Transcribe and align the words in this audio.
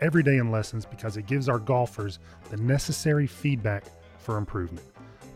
every 0.00 0.22
day 0.22 0.38
in 0.38 0.50
lessons 0.50 0.84
because 0.84 1.16
it 1.16 1.26
gives 1.26 1.48
our 1.48 1.58
golfers 1.58 2.18
the 2.50 2.56
necessary 2.56 3.26
feedback 3.26 3.84
for 4.18 4.36
improvement. 4.36 4.84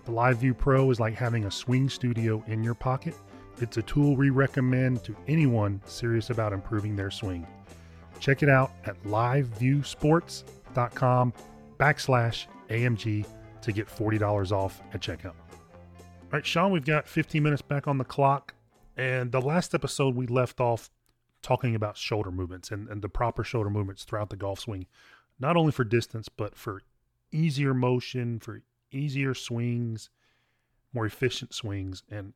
The 0.05 0.13
LiveView 0.13 0.59
Pro 0.59 0.91
is 0.91 1.01
like 1.01 1.15
having 1.15 1.45
a 1.45 1.51
swing 1.51 1.89
studio 1.89 2.43
in 2.47 2.65
your 2.65 2.75
pocket. 2.75 3.15
It's 3.61 3.77
a 3.77 3.83
tool 3.83 4.17
we 4.17 4.31
recommend 4.31 5.05
to 5.05 5.15
anyone 5.29 5.81
serious 5.85 6.31
about 6.31 6.53
improving 6.53 6.97
their 6.97 7.11
swing. 7.11 7.47
Check 8.19 8.43
it 8.43 8.49
out 8.49 8.73
at 8.85 9.01
liveviewsports.com 9.05 11.33
backslash 11.79 12.47
AMG 12.69 13.27
to 13.63 13.73
get 13.73 13.89
$40 13.89 14.53
off 14.53 14.83
at 14.93 15.01
checkout. 15.01 15.27
All 15.27 15.35
right, 16.33 16.47
Sean, 16.47 16.73
we've 16.73 16.85
got 16.85 17.07
15 17.07 17.43
minutes 17.43 17.63
back 17.63 17.87
on 17.87 17.99
the 17.99 18.05
clock. 18.05 18.55
And 18.97 19.33
the 19.33 19.41
last 19.41 19.75
episode, 19.75 20.15
we 20.15 20.27
left 20.27 20.61
off 20.61 20.91
talking 21.43 21.75
about 21.75 21.97
shoulder 21.97 22.31
movements 22.31 22.71
and, 22.71 22.89
and 22.89 23.03
the 23.03 23.09
proper 23.09 23.45
shoulder 23.45 23.71
movements 23.71 24.05
throughout 24.05 24.31
the 24.31 24.37
golf 24.37 24.61
swing, 24.61 24.87
not 25.39 25.57
only 25.57 25.73
for 25.73 25.85
distance, 25.85 26.29
but 26.29 26.57
for 26.57 26.83
easier 27.33 27.75
motion, 27.75 28.39
for 28.39 28.63
easier 28.93 29.35
swings, 29.35 30.11
more 30.93 31.07
efficient 31.07 31.53
swings. 31.53 32.03
And 32.11 32.35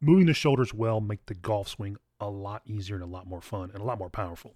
moving 0.00 0.26
the 0.26 0.34
shoulders 0.34 0.72
well 0.72 1.00
make 1.00 1.26
the 1.26 1.34
golf 1.34 1.68
swing 1.68 1.96
a 2.20 2.28
lot 2.28 2.62
easier 2.66 2.96
and 2.96 3.04
a 3.04 3.08
lot 3.08 3.26
more 3.26 3.40
fun 3.40 3.70
and 3.72 3.80
a 3.80 3.84
lot 3.84 3.98
more 3.98 4.10
powerful. 4.10 4.54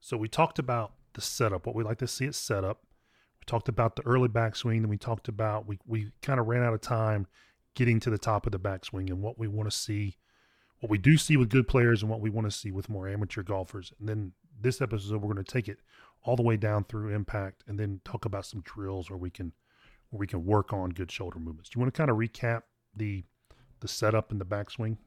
So 0.00 0.16
we 0.16 0.28
talked 0.28 0.58
about 0.58 0.92
the 1.14 1.20
setup, 1.20 1.66
what 1.66 1.74
we 1.74 1.84
like 1.84 1.98
to 1.98 2.08
see 2.08 2.26
it 2.26 2.34
set 2.34 2.64
up. 2.64 2.82
We 3.40 3.44
talked 3.46 3.68
about 3.68 3.96
the 3.96 4.06
early 4.06 4.28
backswing, 4.28 4.78
and 4.78 4.90
we 4.90 4.98
talked 4.98 5.28
about 5.28 5.66
we 5.66 5.78
we 5.86 6.12
kind 6.22 6.40
of 6.40 6.46
ran 6.46 6.62
out 6.62 6.74
of 6.74 6.80
time 6.80 7.26
getting 7.74 8.00
to 8.00 8.10
the 8.10 8.18
top 8.18 8.46
of 8.46 8.52
the 8.52 8.60
backswing 8.60 9.08
and 9.08 9.20
what 9.20 9.38
we 9.38 9.48
want 9.48 9.70
to 9.70 9.76
see 9.76 10.16
what 10.84 10.90
we 10.90 10.98
do 10.98 11.16
see 11.16 11.38
with 11.38 11.48
good 11.48 11.66
players 11.66 12.02
and 12.02 12.10
what 12.10 12.20
we 12.20 12.28
want 12.28 12.46
to 12.46 12.50
see 12.50 12.70
with 12.70 12.90
more 12.90 13.08
amateur 13.08 13.42
golfers. 13.42 13.90
And 13.98 14.06
then 14.06 14.32
this 14.60 14.82
episode, 14.82 15.14
we're 15.14 15.32
going 15.32 15.42
to 15.42 15.52
take 15.52 15.66
it 15.66 15.78
all 16.24 16.36
the 16.36 16.42
way 16.42 16.58
down 16.58 16.84
through 16.84 17.08
impact 17.08 17.64
and 17.66 17.80
then 17.80 18.02
talk 18.04 18.26
about 18.26 18.44
some 18.44 18.60
drills 18.60 19.08
where 19.08 19.16
we 19.16 19.30
can 19.30 19.54
where 20.10 20.18
we 20.18 20.26
can 20.26 20.44
work 20.44 20.74
on 20.74 20.90
good 20.90 21.10
shoulder 21.10 21.38
movements. 21.38 21.70
Do 21.70 21.78
you 21.78 21.80
want 21.80 21.94
to 21.94 21.96
kind 21.96 22.10
of 22.10 22.18
recap 22.18 22.64
the 22.94 23.24
the 23.80 23.88
setup 23.88 24.30
and 24.30 24.38
the 24.38 24.44
backswing? 24.44 24.98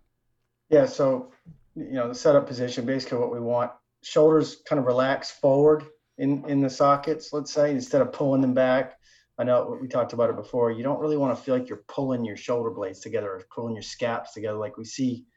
Yeah, 0.72 0.88
so 0.88 1.32
you 1.76 1.92
know 1.92 2.08
the 2.08 2.16
setup 2.16 2.48
position, 2.48 2.84
basically 2.84 3.20
what 3.20 3.32
we 3.32 3.40
want 3.40 3.72
shoulders 4.02 4.64
kind 4.68 4.80
of 4.80 4.88
relax 4.88 5.30
forward 5.30 5.86
in 6.18 6.44
in 6.50 6.60
the 6.60 6.72
sockets. 6.72 7.34
Let's 7.34 7.54
say 7.54 7.70
instead 7.70 8.02
of 8.02 8.12
pulling 8.12 8.42
them 8.42 8.56
back. 8.56 8.98
I 9.38 9.44
know 9.44 9.78
we 9.80 9.88
talked 9.88 10.14
about 10.14 10.32
it 10.32 10.38
before. 10.38 10.72
You 10.72 10.82
don't 10.82 11.00
really 11.00 11.18
want 11.18 11.38
to 11.38 11.44
feel 11.44 11.56
like 11.56 11.70
you're 11.70 11.84
pulling 11.88 12.26
your 12.26 12.36
shoulder 12.36 12.72
blades 12.72 13.02
together 13.02 13.30
or 13.30 13.44
pulling 13.54 13.76
your 13.76 13.84
scaps 13.84 14.34
together 14.34 14.58
like 14.58 14.76
we 14.76 14.84
see 14.84 15.28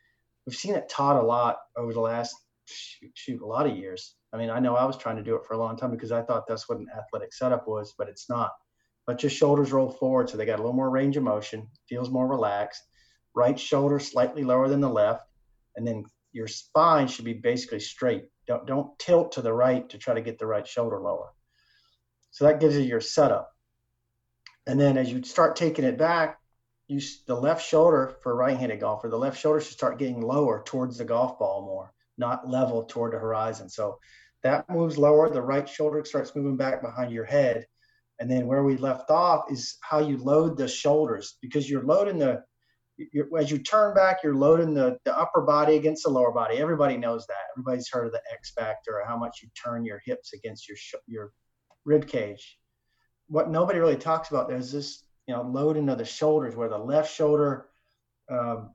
we've 0.51 0.59
seen 0.59 0.75
it 0.75 0.89
taught 0.89 1.15
a 1.15 1.23
lot 1.23 1.59
over 1.77 1.93
the 1.93 2.01
last 2.01 2.35
shoot, 2.65 3.13
shoot, 3.15 3.41
a 3.41 3.47
lot 3.47 3.69
of 3.69 3.77
years. 3.77 4.17
I 4.33 4.37
mean, 4.37 4.51
I 4.51 4.59
know 4.59 4.75
I 4.75 4.85
was 4.85 4.97
trying 4.97 5.15
to 5.15 5.23
do 5.23 5.37
it 5.37 5.45
for 5.47 5.55
a 5.55 5.59
long 5.59 5.77
time 5.77 5.93
because 5.93 6.11
I 6.11 6.23
thought 6.23 6.49
that's 6.49 6.69
what 6.69 6.79
an 6.79 6.89
athletic 6.99 7.33
setup 7.33 7.69
was, 7.69 7.95
but 7.97 8.09
it's 8.09 8.29
not. 8.29 8.51
Let 9.07 9.23
your 9.23 9.31
shoulders 9.31 9.71
roll 9.71 9.91
forward 9.93 10.29
so 10.29 10.37
they 10.37 10.47
got 10.47 10.59
a 10.59 10.63
little 10.63 10.73
more 10.73 10.91
range 10.91 11.17
of 11.17 11.23
motion, 11.23 11.69
feels 11.89 12.11
more 12.11 12.27
relaxed. 12.27 12.83
Right 13.33 13.59
shoulder 13.59 14.01
slightly 14.01 14.43
lower 14.43 14.69
than 14.69 14.81
the 14.81 14.89
left, 14.89 15.23
and 15.77 15.87
then 15.87 16.03
your 16.33 16.49
spine 16.49 17.07
should 17.07 17.25
be 17.25 17.35
basically 17.35 17.79
straight. 17.79 18.25
Don't 18.49 18.67
don't 18.67 18.99
tilt 18.99 19.31
to 19.33 19.43
the 19.43 19.53
right 19.53 19.89
to 19.91 19.99
try 19.99 20.15
to 20.15 20.21
get 20.21 20.41
the 20.41 20.47
right 20.47 20.67
shoulder 20.67 20.99
lower. 20.99 21.29
So 22.33 22.47
that 22.47 22.59
gives 22.59 22.75
you 22.75 22.83
your 22.83 23.01
setup. 23.01 23.53
And 24.67 24.81
then 24.81 24.99
as 24.99 25.13
you 25.13 25.23
start 25.23 25.55
taking 25.55 25.85
it 25.85 25.97
back, 25.97 26.40
you 26.91 27.01
the 27.27 27.37
left 27.37 27.65
shoulder 27.65 28.17
for 28.21 28.33
a 28.33 28.35
right-handed 28.35 28.81
golfer, 28.81 29.09
the 29.09 29.17
left 29.17 29.39
shoulder 29.39 29.61
should 29.61 29.73
start 29.73 29.99
getting 29.99 30.21
lower 30.21 30.63
towards 30.65 30.99
the 30.99 31.05
golf 31.05 31.39
ball 31.39 31.63
more, 31.63 31.93
not 32.19 32.49
level 32.49 32.85
toward 32.85 33.13
the 33.13 33.19
horizon. 33.19 33.69
So 33.69 33.99
that 34.43 34.69
moves 34.69 34.99
lower. 34.99 35.31
The 35.31 35.41
right 35.41 35.69
shoulder 35.69 36.05
starts 36.05 36.35
moving 36.35 36.57
back 36.57 36.83
behind 36.83 37.13
your 37.13 37.25
head, 37.25 37.67
and 38.19 38.29
then 38.29 38.47
where 38.47 38.65
we 38.65 38.77
left 38.77 39.11
off 39.11 39.53
is 39.53 39.79
how 39.81 40.01
you 40.01 40.17
load 40.17 40.57
the 40.57 40.67
shoulders 40.67 41.37
because 41.41 41.71
you're 41.71 41.85
loading 41.85 42.19
the 42.19 42.43
you're, 43.13 43.29
as 43.39 43.51
you 43.51 43.59
turn 43.59 43.95
back, 43.95 44.19
you're 44.23 44.35
loading 44.35 44.75
the, 44.75 44.99
the 45.05 45.17
upper 45.17 45.41
body 45.41 45.77
against 45.77 46.03
the 46.03 46.11
lower 46.11 46.33
body. 46.33 46.59
Everybody 46.59 46.99
knows 46.99 47.27
that. 47.29 47.37
Everybody's 47.57 47.89
heard 47.91 48.07
of 48.07 48.13
the 48.13 48.21
X 48.31 48.53
factor 48.53 48.99
or 49.01 49.07
how 49.07 49.17
much 49.17 49.41
you 49.43 49.49
turn 49.55 49.85
your 49.85 50.03
hips 50.05 50.33
against 50.33 50.69
your 50.69 50.77
your 51.07 51.33
rib 51.85 52.09
cage. 52.09 52.59
What 53.29 53.49
nobody 53.49 53.79
really 53.79 53.97
talks 53.97 54.31
about 54.31 54.49
there's 54.49 54.73
this 54.73 55.05
you 55.31 55.37
know, 55.37 55.43
load 55.43 55.77
into 55.77 55.95
the 55.95 56.05
shoulders 56.05 56.57
where 56.57 56.69
the 56.69 56.77
left 56.77 57.15
shoulder 57.15 57.69
um, 58.29 58.71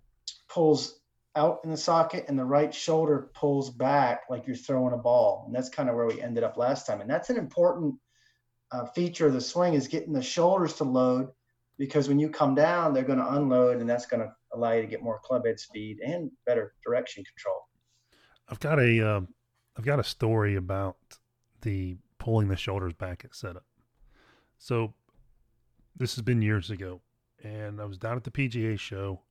pulls 0.47 1.01
out 1.35 1.59
in 1.65 1.69
the 1.69 1.75
socket 1.75 2.23
and 2.29 2.39
the 2.39 2.45
right 2.45 2.73
shoulder 2.73 3.29
pulls 3.33 3.69
back 3.69 4.21
like 4.29 4.47
you're 4.47 4.55
throwing 4.55 4.93
a 4.93 4.97
ball. 4.97 5.43
And 5.45 5.53
that's 5.53 5.67
kind 5.67 5.89
of 5.89 5.95
where 5.95 6.05
we 6.05 6.21
ended 6.21 6.45
up 6.45 6.55
last 6.55 6.87
time. 6.87 7.01
And 7.01 7.09
that's 7.09 7.29
an 7.29 7.35
important 7.35 7.95
uh, 8.71 8.85
feature 8.85 9.27
of 9.27 9.33
the 9.33 9.41
swing 9.41 9.73
is 9.73 9.89
getting 9.89 10.13
the 10.13 10.21
shoulders 10.21 10.75
to 10.75 10.85
load 10.85 11.27
because 11.77 12.07
when 12.07 12.19
you 12.19 12.29
come 12.29 12.55
down, 12.55 12.93
they're 12.93 13.03
going 13.03 13.19
to 13.19 13.33
unload 13.33 13.81
and 13.81 13.89
that's 13.89 14.05
going 14.05 14.21
to 14.21 14.33
allow 14.53 14.71
you 14.71 14.81
to 14.81 14.87
get 14.87 15.03
more 15.03 15.19
club 15.25 15.45
head 15.45 15.59
speed 15.59 15.99
and 15.99 16.31
better 16.45 16.73
direction 16.85 17.25
control. 17.25 17.67
I've 18.47 18.61
got 18.61 18.79
a, 18.79 18.95
have 18.95 19.27
uh, 19.77 19.81
got 19.81 19.99
a 19.99 20.05
story 20.05 20.55
about 20.55 20.95
the 21.63 21.97
pulling 22.17 22.47
the 22.47 22.55
shoulders 22.55 22.93
back 22.93 23.25
at 23.25 23.35
setup. 23.35 23.65
So 24.57 24.93
this 25.95 26.15
has 26.15 26.21
been 26.21 26.41
years 26.41 26.69
ago, 26.69 27.01
and 27.43 27.81
I 27.81 27.85
was 27.85 27.97
down 27.97 28.17
at 28.17 28.23
the 28.23 28.31
PGA 28.31 28.77
show 28.79 29.21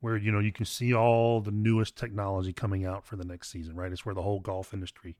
where 0.00 0.16
you 0.16 0.32
know 0.32 0.38
you 0.38 0.52
can 0.52 0.64
see 0.64 0.94
all 0.94 1.40
the 1.40 1.50
newest 1.50 1.96
technology 1.96 2.52
coming 2.52 2.86
out 2.86 3.04
for 3.04 3.16
the 3.16 3.24
next 3.24 3.50
season, 3.50 3.76
right? 3.76 3.92
It's 3.92 4.06
where 4.06 4.14
the 4.14 4.22
whole 4.22 4.40
golf 4.40 4.72
industry 4.72 5.16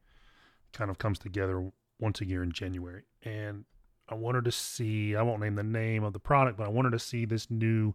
kind 0.73 0.91
of 0.91 0.99
comes 0.99 1.19
together 1.19 1.71
once 1.99 2.21
a 2.21 2.27
year 2.27 2.43
in 2.43 2.53
January. 2.53 3.05
And 3.23 3.65
I 4.09 4.15
wanted 4.15 4.45
to 4.47 4.53
see, 4.53 5.15
I 5.15 5.23
won't 5.23 5.41
name 5.41 5.55
the 5.55 5.63
name 5.63 6.03
of 6.03 6.13
the 6.13 6.19
product, 6.19 6.59
but 6.59 6.67
I 6.67 6.71
wanted 6.71 6.91
to 6.93 6.99
see 6.99 7.25
this 7.25 7.51
new 7.51 7.95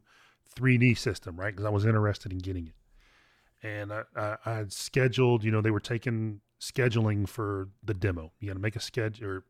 3D 0.55 0.97
system, 0.97 1.37
right? 1.37 1.53
Because 1.53 1.65
I 1.65 1.69
was 1.69 1.85
interested 1.85 2.31
in 2.31 2.39
getting 2.39 2.67
it. 2.67 3.67
And 3.67 3.91
I, 3.91 4.03
I, 4.15 4.37
I, 4.45 4.53
had 4.53 4.71
scheduled, 4.71 5.43
you 5.43 5.51
know, 5.51 5.61
they 5.61 5.71
were 5.71 5.79
taking 5.79 6.41
scheduling 6.61 7.27
for 7.27 7.69
the 7.83 7.93
demo. 7.93 8.31
You 8.39 8.49
got 8.49 8.53
to 8.53 8.59
make 8.59 8.75
a 8.75 8.81
schedule 8.81 9.27
or 9.27 9.43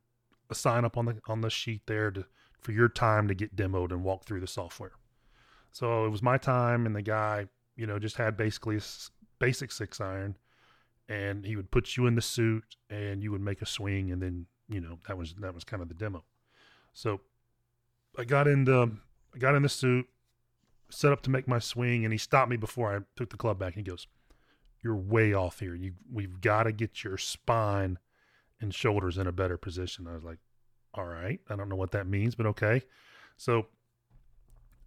a 0.50 0.56
sign 0.56 0.86
up 0.86 0.96
on 0.98 1.06
the 1.06 1.20
on 1.28 1.42
the 1.42 1.50
sheet 1.50 1.82
there 1.86 2.12
to 2.12 2.26
for 2.66 2.72
your 2.72 2.90
time 2.90 3.28
to 3.28 3.36
get 3.36 3.56
demoed 3.56 3.92
and 3.92 4.04
walk 4.04 4.26
through 4.26 4.40
the 4.40 4.48
software. 4.48 4.94
So 5.72 6.06
it 6.06 6.10
was 6.10 6.24
my 6.24 6.40
time, 6.40 6.88
and 6.88 6.96
the 6.96 7.04
guy, 7.04 7.46
you 7.76 7.86
know, 7.86 8.00
just 8.00 8.18
had 8.18 8.36
basically 8.36 8.78
a 8.78 8.82
basic 9.38 9.72
six 9.72 10.02
iron, 10.02 10.36
and 11.08 11.46
he 11.46 11.56
would 11.56 11.70
put 11.70 11.96
you 11.96 12.08
in 12.08 12.16
the 12.16 12.24
suit, 12.24 12.76
and 12.90 13.22
you 13.22 13.32
would 13.32 13.42
make 13.42 13.62
a 13.62 13.68
swing, 13.68 14.12
and 14.12 14.20
then 14.20 14.48
you 14.68 14.82
know 14.82 14.98
that 15.08 15.16
was 15.16 15.36
that 15.36 15.54
was 15.54 15.64
kind 15.64 15.84
of 15.84 15.90
the 15.90 15.94
demo. 15.94 16.24
So 16.92 17.22
I 18.18 18.24
got 18.24 18.48
in 18.48 18.66
the 18.66 18.98
I 19.36 19.38
got 19.38 19.54
in 19.54 19.62
the 19.62 19.70
suit, 19.70 20.08
set 20.90 21.12
up 21.12 21.22
to 21.24 21.30
make 21.30 21.48
my 21.48 21.60
swing, 21.60 22.04
and 22.04 22.12
he 22.12 22.18
stopped 22.18 22.50
me 22.50 22.58
before 22.58 22.96
I 22.96 23.02
took 23.16 23.30
the 23.30 23.38
club 23.38 23.60
back. 23.60 23.76
And 23.76 23.86
he 23.86 23.92
goes, 23.92 24.08
"You're 24.82 24.96
way 24.96 25.36
off 25.36 25.60
here. 25.60 25.76
You 25.76 25.94
we've 26.12 26.42
got 26.42 26.64
to 26.64 26.72
get 26.72 27.04
your 27.04 27.20
spine 27.20 28.00
and 28.60 28.74
shoulders 28.74 29.20
in 29.20 29.28
a 29.28 29.32
better 29.32 29.58
position." 29.58 30.08
I 30.08 30.16
was 30.16 30.24
like, 30.24 30.40
all 30.96 31.06
right. 31.06 31.40
I 31.50 31.56
don't 31.56 31.70
know 31.70 31.76
what 31.76 31.92
that 31.92 32.08
means, 32.08 32.36
but 32.36 32.46
okay. 32.48 32.84
So, 33.38 33.68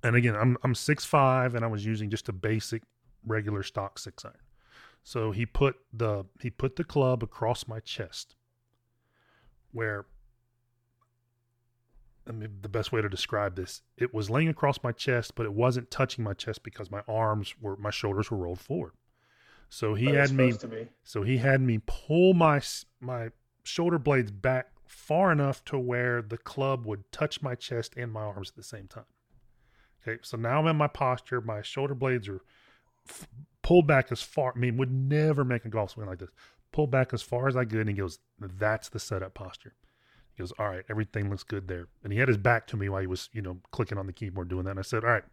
and 0.02 0.16
again, 0.16 0.34
I'm 0.34 0.56
I'm 0.62 0.74
six 0.74 1.04
five, 1.04 1.54
and 1.54 1.64
I 1.64 1.68
was 1.68 1.84
using 1.84 2.10
just 2.10 2.28
a 2.28 2.32
basic 2.32 2.82
regular 3.26 3.62
stock 3.62 3.98
six 3.98 4.24
iron. 4.24 4.34
So 5.02 5.30
he 5.30 5.46
put 5.46 5.76
the 5.92 6.24
he 6.40 6.50
put 6.50 6.76
the 6.76 6.84
club 6.84 7.22
across 7.22 7.68
my 7.68 7.80
chest, 7.80 8.36
where. 9.72 10.06
I 12.26 12.30
mean, 12.32 12.58
the 12.60 12.68
best 12.68 12.92
way 12.92 13.00
to 13.00 13.08
describe 13.08 13.56
this, 13.56 13.80
it 13.96 14.12
was 14.12 14.28
laying 14.28 14.48
across 14.48 14.82
my 14.82 14.92
chest, 14.92 15.34
but 15.34 15.46
it 15.46 15.54
wasn't 15.54 15.90
touching 15.90 16.22
my 16.22 16.34
chest 16.34 16.62
because 16.62 16.90
my 16.90 17.00
arms 17.08 17.54
were, 17.58 17.74
my 17.78 17.88
shoulders 17.88 18.30
were 18.30 18.36
rolled 18.36 18.60
forward. 18.60 18.92
So 19.70 19.94
he 19.94 20.06
had 20.06 20.32
me, 20.32 20.52
so 21.02 21.22
he 21.22 21.38
had 21.38 21.62
me 21.62 21.80
pull 21.86 22.34
my 22.34 22.60
my 23.00 23.30
shoulder 23.64 23.98
blades 23.98 24.30
back 24.30 24.72
far 24.88 25.30
enough 25.30 25.64
to 25.66 25.78
where 25.78 26.22
the 26.22 26.38
club 26.38 26.86
would 26.86 27.10
touch 27.12 27.42
my 27.42 27.54
chest 27.54 27.94
and 27.96 28.12
my 28.12 28.22
arms 28.22 28.50
at 28.50 28.56
the 28.56 28.62
same 28.62 28.88
time. 28.88 29.04
Okay, 30.06 30.18
so 30.22 30.36
now 30.36 30.58
I'm 30.58 30.66
in 30.66 30.76
my 30.76 30.86
posture. 30.86 31.40
My 31.40 31.62
shoulder 31.62 31.94
blades 31.94 32.28
are 32.28 32.40
f- 33.08 33.28
pulled 33.62 33.86
back 33.86 34.10
as 34.10 34.22
far. 34.22 34.52
I 34.56 34.58
mean, 34.58 34.76
would 34.76 34.92
never 34.92 35.44
make 35.44 35.64
a 35.64 35.68
golf 35.68 35.90
swing 35.90 36.06
like 36.06 36.18
this. 36.18 36.30
Pull 36.72 36.86
back 36.86 37.12
as 37.12 37.22
far 37.22 37.48
as 37.48 37.56
I 37.56 37.64
could, 37.64 37.80
and 37.80 37.88
he 37.88 37.94
goes, 37.94 38.18
"That's 38.38 38.88
the 38.88 38.98
setup 38.98 39.34
posture." 39.34 39.74
He 40.38 40.42
goes, 40.42 40.52
all 40.56 40.68
right, 40.68 40.84
everything 40.88 41.30
looks 41.30 41.42
good 41.42 41.66
there. 41.66 41.88
And 42.04 42.12
he 42.12 42.20
had 42.20 42.28
his 42.28 42.36
back 42.36 42.68
to 42.68 42.76
me 42.76 42.88
while 42.88 43.00
he 43.00 43.08
was, 43.08 43.28
you 43.32 43.42
know, 43.42 43.58
clicking 43.72 43.98
on 43.98 44.06
the 44.06 44.12
keyboard 44.12 44.48
doing 44.48 44.64
that. 44.66 44.70
And 44.70 44.78
I 44.78 44.82
said, 44.82 45.02
all 45.02 45.10
right, 45.10 45.24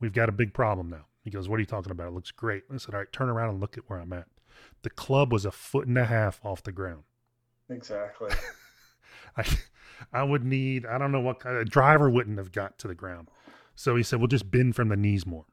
we've 0.00 0.12
got 0.12 0.28
a 0.28 0.32
big 0.32 0.52
problem 0.52 0.90
now. 0.90 1.06
He 1.22 1.30
goes, 1.30 1.48
what 1.48 1.58
are 1.58 1.60
you 1.60 1.66
talking 1.66 1.92
about? 1.92 2.08
It 2.08 2.14
looks 2.14 2.32
great. 2.32 2.64
I 2.72 2.76
said, 2.78 2.92
all 2.92 2.98
right, 2.98 3.12
turn 3.12 3.28
around 3.28 3.50
and 3.50 3.60
look 3.60 3.78
at 3.78 3.88
where 3.88 4.00
I'm 4.00 4.12
at. 4.12 4.26
The 4.82 4.90
club 4.90 5.32
was 5.32 5.44
a 5.44 5.52
foot 5.52 5.86
and 5.86 5.96
a 5.96 6.06
half 6.06 6.40
off 6.44 6.64
the 6.64 6.72
ground. 6.72 7.04
Exactly. 7.70 8.30
I, 9.36 9.44
I 10.12 10.22
would 10.22 10.44
need, 10.44 10.86
I 10.86 10.98
don't 10.98 11.12
know 11.12 11.20
what 11.20 11.40
kind 11.40 11.56
of 11.56 11.70
driver 11.70 12.08
wouldn't 12.08 12.38
have 12.38 12.52
got 12.52 12.78
to 12.80 12.88
the 12.88 12.94
ground. 12.94 13.28
So 13.74 13.96
he 13.96 14.02
said, 14.02 14.18
we'll 14.18 14.28
just 14.28 14.50
bend 14.50 14.76
from 14.76 14.88
the 14.88 14.96
knees 14.96 15.26
more. 15.26 15.44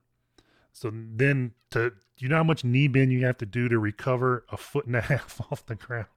So 0.74 0.92
then 0.94 1.52
to, 1.72 1.94
you 2.18 2.28
know 2.28 2.38
how 2.38 2.44
much 2.44 2.64
knee 2.64 2.88
bend 2.88 3.12
you 3.12 3.26
have 3.26 3.38
to 3.38 3.46
do 3.46 3.70
to 3.70 3.80
recover 3.80 4.46
a 4.52 4.58
foot 4.58 4.86
and 4.86 4.96
a 4.96 5.02
half 5.14 5.40
off 5.52 5.66
the 5.66 5.76
ground? 5.76 6.08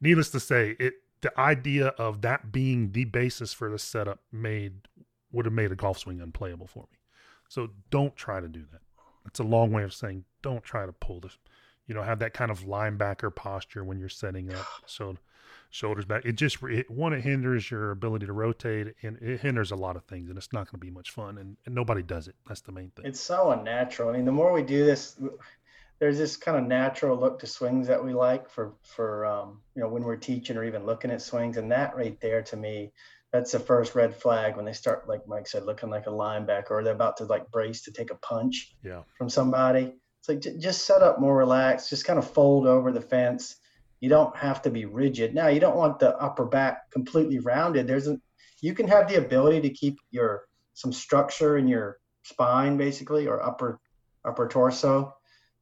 Needless 0.00 0.30
to 0.30 0.40
say, 0.40 0.76
it, 0.78 0.94
the 1.20 1.38
idea 1.38 1.88
of 1.88 2.22
that 2.22 2.50
being 2.50 2.92
the 2.92 3.04
basis 3.04 3.52
for 3.52 3.70
the 3.70 3.78
setup 3.78 4.20
made, 4.32 4.88
would 5.32 5.44
have 5.44 5.52
made 5.52 5.70
a 5.70 5.76
golf 5.76 5.98
swing 5.98 6.20
unplayable 6.20 6.66
for 6.66 6.88
me. 6.90 6.98
So 7.48 7.70
don't 7.90 8.16
try 8.16 8.40
to 8.40 8.48
do 8.48 8.64
that. 8.72 8.80
It's 9.26 9.40
a 9.40 9.44
long 9.44 9.70
way 9.72 9.82
of 9.82 9.92
saying 9.92 10.24
don't 10.42 10.64
try 10.64 10.86
to 10.86 10.92
pull 10.92 11.20
this, 11.20 11.36
you 11.86 11.94
know, 11.94 12.02
have 12.02 12.20
that 12.20 12.32
kind 12.32 12.50
of 12.50 12.60
linebacker 12.60 13.34
posture 13.34 13.84
when 13.84 13.98
you're 13.98 14.08
setting 14.08 14.52
up. 14.52 14.66
So 14.86 15.16
shoulders 15.70 16.04
back. 16.04 16.24
It 16.24 16.32
just 16.32 16.62
it, 16.64 16.90
one 16.90 17.12
it 17.12 17.22
hinders 17.22 17.70
your 17.70 17.90
ability 17.92 18.26
to 18.26 18.32
rotate, 18.32 18.94
and 19.02 19.16
it 19.22 19.40
hinders 19.40 19.70
a 19.70 19.76
lot 19.76 19.96
of 19.96 20.04
things, 20.04 20.28
and 20.28 20.36
it's 20.36 20.52
not 20.52 20.66
going 20.66 20.78
to 20.80 20.84
be 20.86 20.90
much 20.90 21.10
fun. 21.10 21.38
And, 21.38 21.56
and 21.66 21.74
nobody 21.74 22.02
does 22.02 22.28
it. 22.28 22.34
That's 22.46 22.60
the 22.60 22.72
main 22.72 22.90
thing. 22.90 23.06
It's 23.06 23.20
so 23.20 23.50
unnatural. 23.52 24.10
I 24.10 24.12
mean, 24.14 24.24
the 24.24 24.32
more 24.32 24.52
we 24.52 24.62
do 24.62 24.84
this, 24.84 25.16
there's 25.98 26.18
this 26.18 26.36
kind 26.36 26.56
of 26.58 26.64
natural 26.66 27.18
look 27.18 27.38
to 27.40 27.46
swings 27.46 27.86
that 27.88 28.04
we 28.04 28.12
like 28.12 28.50
for 28.50 28.74
for 28.82 29.26
um, 29.26 29.60
you 29.74 29.82
know 29.82 29.88
when 29.88 30.02
we're 30.02 30.16
teaching 30.16 30.56
or 30.56 30.64
even 30.64 30.84
looking 30.86 31.10
at 31.10 31.22
swings, 31.22 31.56
and 31.56 31.70
that 31.72 31.96
right 31.96 32.20
there 32.20 32.42
to 32.42 32.56
me. 32.56 32.92
That's 33.32 33.52
the 33.52 33.60
first 33.60 33.94
red 33.94 34.16
flag 34.16 34.56
when 34.56 34.64
they 34.64 34.72
start, 34.72 35.08
like 35.08 35.24
Mike 35.28 35.46
said, 35.46 35.64
looking 35.64 35.88
like 35.88 36.08
a 36.08 36.10
linebacker, 36.10 36.72
or 36.72 36.82
they're 36.82 36.92
about 36.94 37.18
to 37.18 37.26
like 37.26 37.48
brace 37.52 37.82
to 37.82 37.92
take 37.92 38.10
a 38.10 38.16
punch 38.16 38.74
Yeah. 38.82 39.02
from 39.16 39.28
somebody. 39.30 39.94
It's 40.18 40.28
like 40.28 40.40
j- 40.40 40.58
just 40.58 40.84
set 40.84 41.00
up 41.00 41.20
more 41.20 41.36
relaxed, 41.36 41.90
just 41.90 42.04
kind 42.04 42.18
of 42.18 42.28
fold 42.28 42.66
over 42.66 42.90
the 42.90 43.00
fence. 43.00 43.54
You 44.00 44.08
don't 44.08 44.34
have 44.36 44.62
to 44.62 44.70
be 44.70 44.86
rigid. 44.86 45.34
Now 45.34 45.48
you 45.48 45.60
don't 45.60 45.76
want 45.76 45.98
the 45.98 46.16
upper 46.16 46.46
back 46.46 46.90
completely 46.90 47.38
rounded. 47.38 47.86
There's 47.86 48.08
a 48.08 48.18
you 48.62 48.74
can 48.74 48.88
have 48.88 49.08
the 49.08 49.16
ability 49.16 49.60
to 49.62 49.70
keep 49.70 49.98
your 50.10 50.42
some 50.74 50.92
structure 50.92 51.56
in 51.58 51.68
your 51.68 51.98
spine 52.22 52.76
basically 52.76 53.26
or 53.26 53.42
upper 53.42 53.78
upper 54.24 54.48
torso 54.48 55.14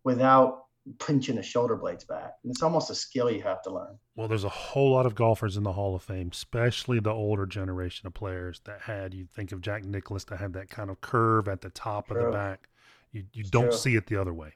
without 0.04 0.64
pinching 1.00 1.36
the 1.36 1.42
shoulder 1.42 1.76
blades 1.76 2.04
back. 2.04 2.32
And 2.42 2.50
it's 2.50 2.62
almost 2.62 2.90
a 2.90 2.94
skill 2.94 3.30
you 3.30 3.42
have 3.42 3.60
to 3.62 3.70
learn. 3.70 3.98
Well, 4.16 4.26
there's 4.26 4.44
a 4.44 4.48
whole 4.48 4.92
lot 4.92 5.04
of 5.04 5.14
golfers 5.14 5.56
in 5.56 5.62
the 5.62 5.72
Hall 5.72 5.94
of 5.94 6.02
Fame, 6.02 6.30
especially 6.32 6.98
the 6.98 7.10
older 7.10 7.44
generation 7.44 8.06
of 8.06 8.14
players 8.14 8.60
that 8.64 8.82
had. 8.82 9.12
You 9.14 9.26
think 9.34 9.52
of 9.52 9.60
Jack 9.60 9.84
Nicklaus 9.84 10.24
that 10.24 10.38
had 10.38 10.54
that 10.54 10.70
kind 10.70 10.88
of 10.90 11.00
curve 11.00 11.46
at 11.46 11.60
the 11.60 11.70
top 11.70 12.10
of 12.10 12.16
the 12.16 12.30
back. 12.30 12.68
You 13.12 13.24
you 13.32 13.40
It's 13.42 13.50
don't 13.50 13.64
true. 13.64 13.72
see 13.72 13.96
it 13.96 14.06
the 14.06 14.16
other 14.16 14.32
way. 14.32 14.54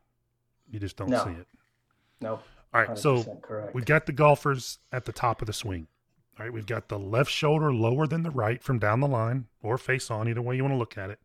You 0.70 0.78
just 0.80 0.96
don't 0.96 1.10
No. 1.10 1.24
see 1.24 1.32
it. 1.32 1.46
Nope. 2.20 2.42
All 2.74 2.82
right, 2.82 2.98
so 2.98 3.22
correct. 3.42 3.74
We've 3.74 3.84
got 3.84 4.06
the 4.06 4.12
golfers 4.12 4.78
at 4.90 5.04
the 5.04 5.12
top 5.12 5.42
of 5.42 5.46
the 5.46 5.52
swing. 5.52 5.88
All 6.38 6.46
right, 6.46 6.52
we've 6.52 6.66
got 6.66 6.88
the 6.88 6.98
left 6.98 7.30
shoulder 7.30 7.72
lower 7.72 8.06
than 8.06 8.22
the 8.22 8.30
right 8.30 8.62
from 8.62 8.78
down 8.78 9.00
the 9.00 9.08
line 9.08 9.46
or 9.62 9.76
face 9.76 10.10
on, 10.10 10.28
either 10.28 10.40
way 10.40 10.56
you 10.56 10.62
want 10.62 10.72
to 10.72 10.78
look 10.78 10.96
at 10.96 11.10
it. 11.10 11.20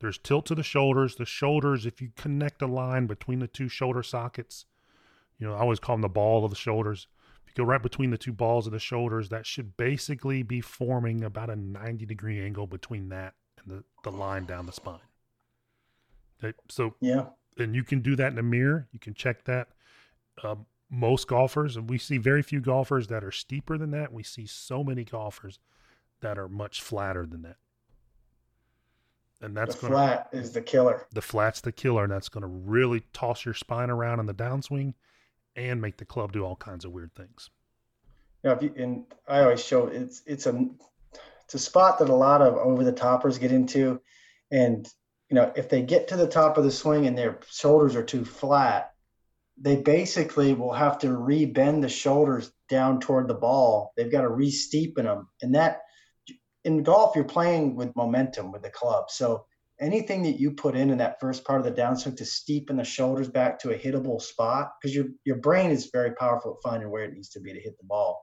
There's 0.00 0.18
tilt 0.18 0.44
to 0.46 0.54
the 0.54 0.62
shoulders. 0.62 1.16
The 1.16 1.24
shoulders, 1.24 1.86
if 1.86 2.02
you 2.02 2.10
connect 2.16 2.60
a 2.60 2.66
line 2.66 3.06
between 3.06 3.38
the 3.38 3.46
two 3.46 3.68
shoulder 3.68 4.02
sockets, 4.02 4.66
you 5.38 5.46
know, 5.46 5.54
I 5.54 5.60
always 5.60 5.80
call 5.80 5.94
them 5.94 6.02
the 6.02 6.08
ball 6.08 6.44
of 6.44 6.50
the 6.50 6.56
shoulders. 6.56 7.06
If 7.42 7.52
you 7.56 7.64
go 7.64 7.68
right 7.68 7.82
between 7.82 8.10
the 8.10 8.18
two 8.18 8.32
balls 8.32 8.66
of 8.66 8.72
the 8.72 8.78
shoulders, 8.78 9.30
that 9.30 9.46
should 9.46 9.78
basically 9.78 10.42
be 10.42 10.60
forming 10.60 11.24
about 11.24 11.48
a 11.48 11.56
90 11.56 12.04
degree 12.04 12.44
angle 12.44 12.66
between 12.66 13.08
that 13.08 13.34
and 13.62 13.78
the, 13.78 13.84
the 14.02 14.12
line 14.12 14.44
down 14.44 14.66
the 14.66 14.72
spine. 14.72 15.00
Okay, 16.42 16.56
so 16.68 16.94
yeah. 17.00 17.26
and 17.56 17.74
you 17.74 17.84
can 17.84 18.00
do 18.00 18.14
that 18.16 18.32
in 18.32 18.38
a 18.38 18.42
mirror. 18.42 18.88
You 18.92 18.98
can 18.98 19.14
check 19.14 19.44
that. 19.44 19.68
Um, 20.42 20.66
most 20.90 21.28
golfers, 21.28 21.76
and 21.76 21.88
we 21.88 21.98
see 21.98 22.18
very 22.18 22.42
few 22.42 22.60
golfers 22.60 23.08
that 23.08 23.24
are 23.24 23.32
steeper 23.32 23.76
than 23.78 23.90
that. 23.92 24.12
We 24.12 24.22
see 24.22 24.46
so 24.46 24.84
many 24.84 25.04
golfers 25.04 25.58
that 26.20 26.38
are 26.38 26.48
much 26.48 26.80
flatter 26.80 27.26
than 27.26 27.42
that. 27.42 27.56
And 29.40 29.56
that's 29.56 29.74
the 29.74 29.80
to, 29.82 29.86
flat 29.88 30.28
is 30.32 30.52
the 30.52 30.62
killer. 30.62 31.06
the 31.12 31.20
flat's 31.20 31.60
the 31.60 31.72
killer, 31.72 32.04
and 32.04 32.12
that's 32.12 32.28
going 32.28 32.42
to 32.42 32.48
really 32.48 33.02
toss 33.12 33.44
your 33.44 33.54
spine 33.54 33.90
around 33.90 34.20
in 34.20 34.26
the 34.26 34.34
downswing 34.34 34.94
and 35.54 35.82
make 35.82 35.98
the 35.98 36.04
club 36.04 36.32
do 36.32 36.44
all 36.44 36.56
kinds 36.56 36.84
of 36.84 36.92
weird 36.92 37.14
things. 37.14 37.50
you 38.42 38.50
know, 38.50 38.56
if 38.56 38.62
you, 38.62 38.72
and 38.76 39.04
I 39.28 39.42
always 39.42 39.62
show 39.62 39.86
it's 39.88 40.22
it's 40.26 40.46
a 40.46 40.66
it's 41.44 41.54
a 41.54 41.58
spot 41.58 41.98
that 41.98 42.08
a 42.08 42.14
lot 42.14 42.40
of 42.40 42.54
over 42.54 42.84
the 42.84 42.92
toppers 42.92 43.36
get 43.36 43.52
into, 43.52 44.00
and 44.50 44.88
you 45.28 45.34
know 45.34 45.52
if 45.56 45.68
they 45.68 45.82
get 45.82 46.08
to 46.08 46.16
the 46.16 46.26
top 46.26 46.56
of 46.56 46.64
the 46.64 46.70
swing 46.70 47.06
and 47.06 47.18
their 47.18 47.38
shoulders 47.50 47.96
are 47.96 48.04
too 48.04 48.24
flat, 48.24 48.93
they 49.56 49.76
basically 49.76 50.54
will 50.54 50.72
have 50.72 50.98
to 50.98 51.16
re-bend 51.16 51.84
the 51.84 51.88
shoulders 51.88 52.52
down 52.68 53.00
toward 53.00 53.28
the 53.28 53.34
ball. 53.34 53.92
They've 53.96 54.12
got 54.12 54.22
to 54.22 54.28
re-steepen 54.28 55.04
them, 55.04 55.28
and 55.42 55.54
that 55.54 55.80
in 56.64 56.82
golf 56.82 57.14
you're 57.14 57.24
playing 57.24 57.76
with 57.76 57.96
momentum 57.96 58.52
with 58.52 58.62
the 58.62 58.70
club, 58.70 59.10
so. 59.10 59.46
Anything 59.80 60.22
that 60.22 60.38
you 60.38 60.52
put 60.52 60.76
in 60.76 60.90
in 60.90 60.98
that 60.98 61.18
first 61.18 61.44
part 61.44 61.58
of 61.58 61.64
the 61.66 61.82
downswing 61.82 62.16
to 62.18 62.22
steepen 62.22 62.76
the 62.76 62.84
shoulders 62.84 63.28
back 63.28 63.58
to 63.58 63.72
a 63.72 63.78
hittable 63.78 64.22
spot, 64.22 64.70
because 64.80 64.94
your 64.94 65.06
your 65.24 65.38
brain 65.38 65.72
is 65.72 65.90
very 65.92 66.12
powerful 66.12 66.52
at 66.52 66.62
finding 66.62 66.92
where 66.92 67.02
it 67.02 67.12
needs 67.12 67.30
to 67.30 67.40
be 67.40 67.52
to 67.52 67.60
hit 67.60 67.76
the 67.78 67.84
ball. 67.84 68.22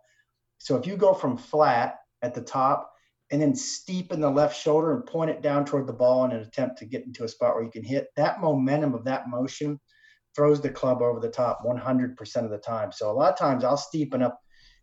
So 0.59 0.77
if 0.77 0.87
you 0.87 0.95
go 0.95 1.13
from 1.13 1.35
flat 1.35 1.97
at 2.21 2.33
the 2.33 2.41
top 2.41 2.89
and 3.31 3.41
then 3.41 3.51
steepen 3.51 4.21
the 4.21 4.29
left 4.29 4.57
shoulder 4.57 4.95
and 4.95 5.05
point 5.05 5.29
it 5.29 5.41
down 5.41 5.65
toward 5.65 5.87
the 5.87 5.93
ball 5.93 6.23
in 6.23 6.31
an 6.31 6.39
attempt 6.39 6.77
to 6.77 6.85
get 6.85 7.03
into 7.05 7.25
a 7.25 7.27
spot 7.27 7.53
where 7.53 7.65
you 7.65 7.69
can 7.69 7.83
hit, 7.83 8.07
that 8.15 8.39
momentum 8.39 8.93
of 8.93 9.03
that 9.03 9.27
motion 9.27 9.77
throws 10.35 10.61
the 10.61 10.69
club 10.69 11.01
over 11.01 11.19
the 11.19 11.29
top 11.29 11.59
100% 11.65 12.35
of 12.43 12.49
the 12.49 12.57
time. 12.57 12.91
So 12.91 13.11
a 13.11 13.13
lot 13.13 13.31
of 13.31 13.39
times 13.39 13.63
I'll 13.63 13.77
steepen 13.77 14.21
up. 14.21 14.39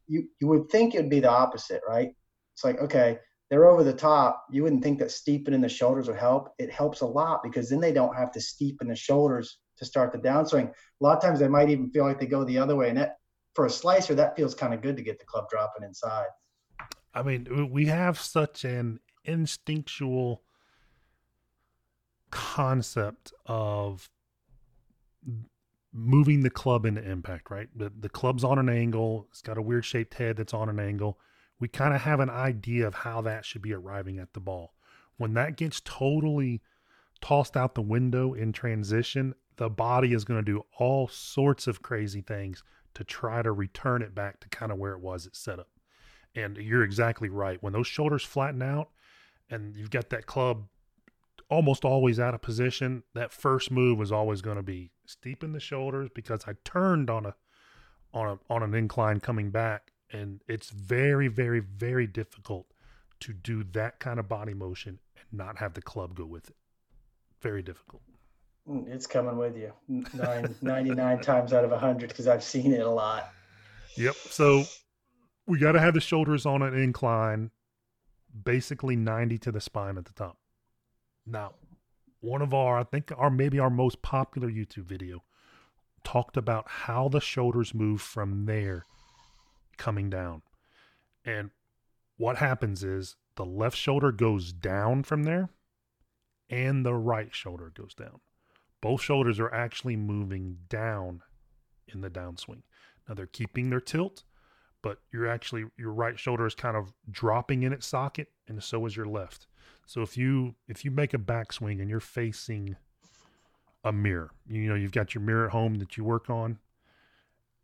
You 0.07 0.29
you 0.41 0.47
would 0.49 0.71
think 0.71 0.95
it'd 0.95 1.11
be 1.11 1.21
the 1.21 1.31
opposite, 1.31 1.83
right? 1.87 2.11
It's 2.55 2.65
like 2.65 2.81
okay, 2.81 3.19
they're 3.51 3.67
over 3.67 3.85
the 3.85 3.93
top. 3.93 4.47
You 4.51 4.63
wouldn't 4.63 4.83
think 4.83 4.99
that 4.99 5.11
steepening 5.11 5.61
the 5.61 5.69
shoulders 5.69 6.09
would 6.09 6.19
help. 6.19 6.49
It 6.59 6.73
helps 6.73 7.01
a 7.01 7.07
lot 7.07 7.43
because 7.43 7.69
then 7.69 7.81
they 7.81 7.93
don't 7.93 8.17
have 8.17 8.33
to 8.33 8.39
steepen 8.39 8.89
the 8.89 8.97
shoulders 8.97 9.59
to 9.77 9.85
start 9.85 10.13
the 10.13 10.19
downswing. 10.19 10.69
A 10.69 11.05
lot 11.05 11.17
of 11.17 11.23
times 11.23 11.39
they 11.39 11.49
might 11.49 11.71
even 11.71 11.91
feel 11.91 12.05
like 12.05 12.19
they 12.19 12.27
go 12.27 12.45
the 12.45 12.59
other 12.59 12.77
way, 12.77 12.89
and 12.89 12.99
that 12.99 13.17
for 13.55 13.67
a 13.67 13.71
slicer, 13.71 14.15
that 14.15 14.37
feels 14.37 14.55
kind 14.55 14.73
of 14.73 14.83
good 14.83 14.97
to 14.97 15.03
get 15.03 15.19
the 15.19 15.25
club 15.25 15.49
dropping 15.51 15.85
inside. 15.85 16.29
I 17.15 17.23
mean, 17.23 17.71
we 17.71 17.87
have 17.87 18.19
such 18.19 18.65
an 18.65 19.01
instinctual 19.25 20.43
concept 22.31 23.33
of 23.47 24.11
moving 25.93 26.43
the 26.43 26.51
club 26.51 26.85
into 26.85 27.03
impact, 27.09 27.51
right? 27.51 27.69
The, 27.75 27.93
the 27.99 28.09
club's 28.09 28.45
on 28.45 28.59
an 28.59 28.69
angle, 28.69 29.27
it's 29.31 29.43
got 29.43 29.59
a 29.59 29.63
weird 29.63 29.85
shaped 29.85 30.15
head 30.15 30.37
that's 30.37 30.55
on 30.55 30.69
an 30.69 30.79
angle. 30.79 31.19
We 31.61 31.69
kind 31.69 31.95
of 31.95 32.03
have 32.03 32.21
an 32.21 32.31
idea 32.31 32.87
of 32.87 32.95
how 32.95 33.21
that 33.23 33.45
should 33.45 33.63
be 33.63 33.73
arriving 33.73 34.19
at 34.19 34.33
the 34.33 34.41
ball. 34.41 34.75
When 35.17 35.35
that 35.35 35.57
gets 35.57 35.81
totally 35.85 36.63
tossed 37.21 37.57
out 37.57 37.75
the 37.75 37.83
window 37.83 38.33
in 38.33 38.53
transition, 38.53 39.35
the 39.57 39.69
body 39.69 40.13
is 40.13 40.25
going 40.25 40.39
to 40.45 40.53
do 40.53 40.65
all 40.79 41.09
sorts 41.09 41.67
of 41.67 41.83
crazy 41.83 42.21
things 42.21 42.63
to 42.95 43.03
try 43.03 43.43
to 43.43 43.51
return 43.51 44.03
it 44.03 44.15
back 44.15 44.41
to 44.41 44.49
kind 44.49 44.71
of 44.71 44.79
where 44.79 44.93
it 44.93 45.01
was 45.01 45.27
at 45.27 45.35
setup. 45.35 45.69
And 46.35 46.57
you're 46.57 46.85
exactly 46.85 47.29
right. 47.29 47.61
When 47.61 47.73
those 47.73 47.87
shoulders 47.87 48.23
flatten 48.23 48.63
out 48.63 48.91
and 49.51 49.77
you've 49.77 49.91
got 49.91 50.11
that 50.11 50.27
club 50.27 50.69
almost 51.51 51.85
always 51.85 52.21
out 52.21 52.35
of 52.35 52.43
position, 52.43 53.03
that 53.15 53.33
first 53.33 53.71
move 53.71 54.01
is 54.01 54.13
always 54.13 54.43
going 54.43 54.57
to 54.57 54.63
be 54.63 54.93
steepen 55.09 55.53
the 55.53 55.61
shoulders 55.61 56.09
because 56.15 56.45
I 56.47 56.55
turned 56.65 57.09
on 57.11 57.27
a 57.27 57.35
on 58.13 58.29
a 58.29 58.53
on 58.53 58.63
an 58.63 58.75
incline 58.75 59.21
coming 59.21 59.51
back 59.51 59.93
and 60.11 60.43
it's 60.49 60.71
very 60.71 61.29
very 61.29 61.61
very 61.61 62.07
difficult 62.07 62.67
to 63.21 63.33
do 63.33 63.65
that 63.73 63.99
kind 63.99 64.21
of 64.21 64.29
body 64.29 64.55
motion 64.55 64.99
and 65.17 65.39
not 65.39 65.59
have 65.59 65.75
the 65.75 65.83
club 65.83 66.15
go 66.15 66.25
with 66.25 66.49
it. 66.51 66.57
Very 67.41 67.63
difficult. 67.63 68.03
Mm, 68.69 68.89
It's 68.89 69.07
coming 69.07 69.37
with 69.37 69.57
you 69.57 69.73
Nine, 70.15 70.55
99 70.63 71.21
times 71.21 71.53
out 71.53 71.65
of 71.65 71.71
100 71.71 72.09
because 72.09 72.29
I've 72.29 72.45
seen 72.45 72.73
it 72.73 72.81
a 72.81 72.91
lot. 72.91 73.33
Yep. 73.97 74.15
So 74.15 74.65
we 75.47 75.59
got 75.59 75.73
to 75.73 75.81
have 75.81 75.95
the 75.95 76.01
shoulders 76.01 76.47
on 76.47 76.63
an 76.63 76.75
incline, 76.75 77.51
basically 78.45 78.95
90 78.97 79.39
to 79.39 79.53
the 79.53 79.61
spine 79.61 79.97
at 79.99 80.05
the 80.05 80.13
top. 80.13 80.37
Now, 81.27 81.55
one 82.21 82.43
of 82.43 82.53
our, 82.53 82.79
I 82.79 82.85
think, 82.85 83.13
our 83.17 83.31
maybe 83.31 83.59
our 83.59 83.71
most 83.71 84.03
popular 84.03 84.49
YouTube 84.49 84.85
video 84.85 85.23
talked 86.05 86.37
about 86.37 86.67
how 86.69 87.09
the 87.09 87.21
shoulders 87.21 87.75
move 87.75 88.01
from 88.01 88.47
there 88.47 88.85
coming 89.77 90.11
down. 90.11 90.43
And 91.25 91.51
what 92.17 92.39
happens 92.39 92.83
is 92.83 93.17
the 93.37 93.45
left 93.45 93.77
shoulder 93.77 94.11
goes 94.11 94.53
down 94.53 95.05
from 95.05 95.23
there 95.25 95.51
and 96.51 96.85
the 96.85 96.95
right 96.95 97.35
shoulder 97.35 97.71
goes 97.75 97.95
down. 97.95 98.21
Both 98.81 99.03
shoulders 99.03 99.39
are 99.39 99.53
actually 99.53 99.97
moving 99.97 100.59
down 100.69 101.23
in 101.87 102.01
the 102.01 102.11
downswing. 102.11 102.63
Now 103.09 103.15
they're 103.15 103.27
keeping 103.27 103.71
their 103.71 103.81
tilt, 103.81 104.25
but 104.83 104.99
you're 105.13 105.27
actually 105.27 105.65
your 105.77 105.93
right 105.93 106.19
shoulder 106.19 106.47
is 106.47 106.55
kind 106.55 106.77
of 106.77 106.93
dropping 107.11 107.63
in 107.63 107.73
its 107.73 107.87
socket, 107.87 108.29
and 108.47 108.63
so 108.63 108.87
is 108.87 108.97
your 108.97 109.07
left. 109.07 109.47
So 109.87 110.03
if 110.03 110.17
you 110.17 110.55
if 110.69 110.85
you 110.85 110.91
make 110.91 111.15
a 111.15 111.19
backswing 111.19 111.81
and 111.81 111.89
you're 111.91 112.01
facing 112.01 112.77
a 113.85 113.93
mirror, 113.93 114.31
you 114.49 114.69
know 114.69 114.75
you've 114.75 114.93
got 114.93 115.15
your 115.15 115.23
mirror 115.23 115.47
at 115.47 115.53
home 115.53 115.77
that 115.77 115.97
you 115.97 116.05
work 116.05 116.31
on, 116.31 116.59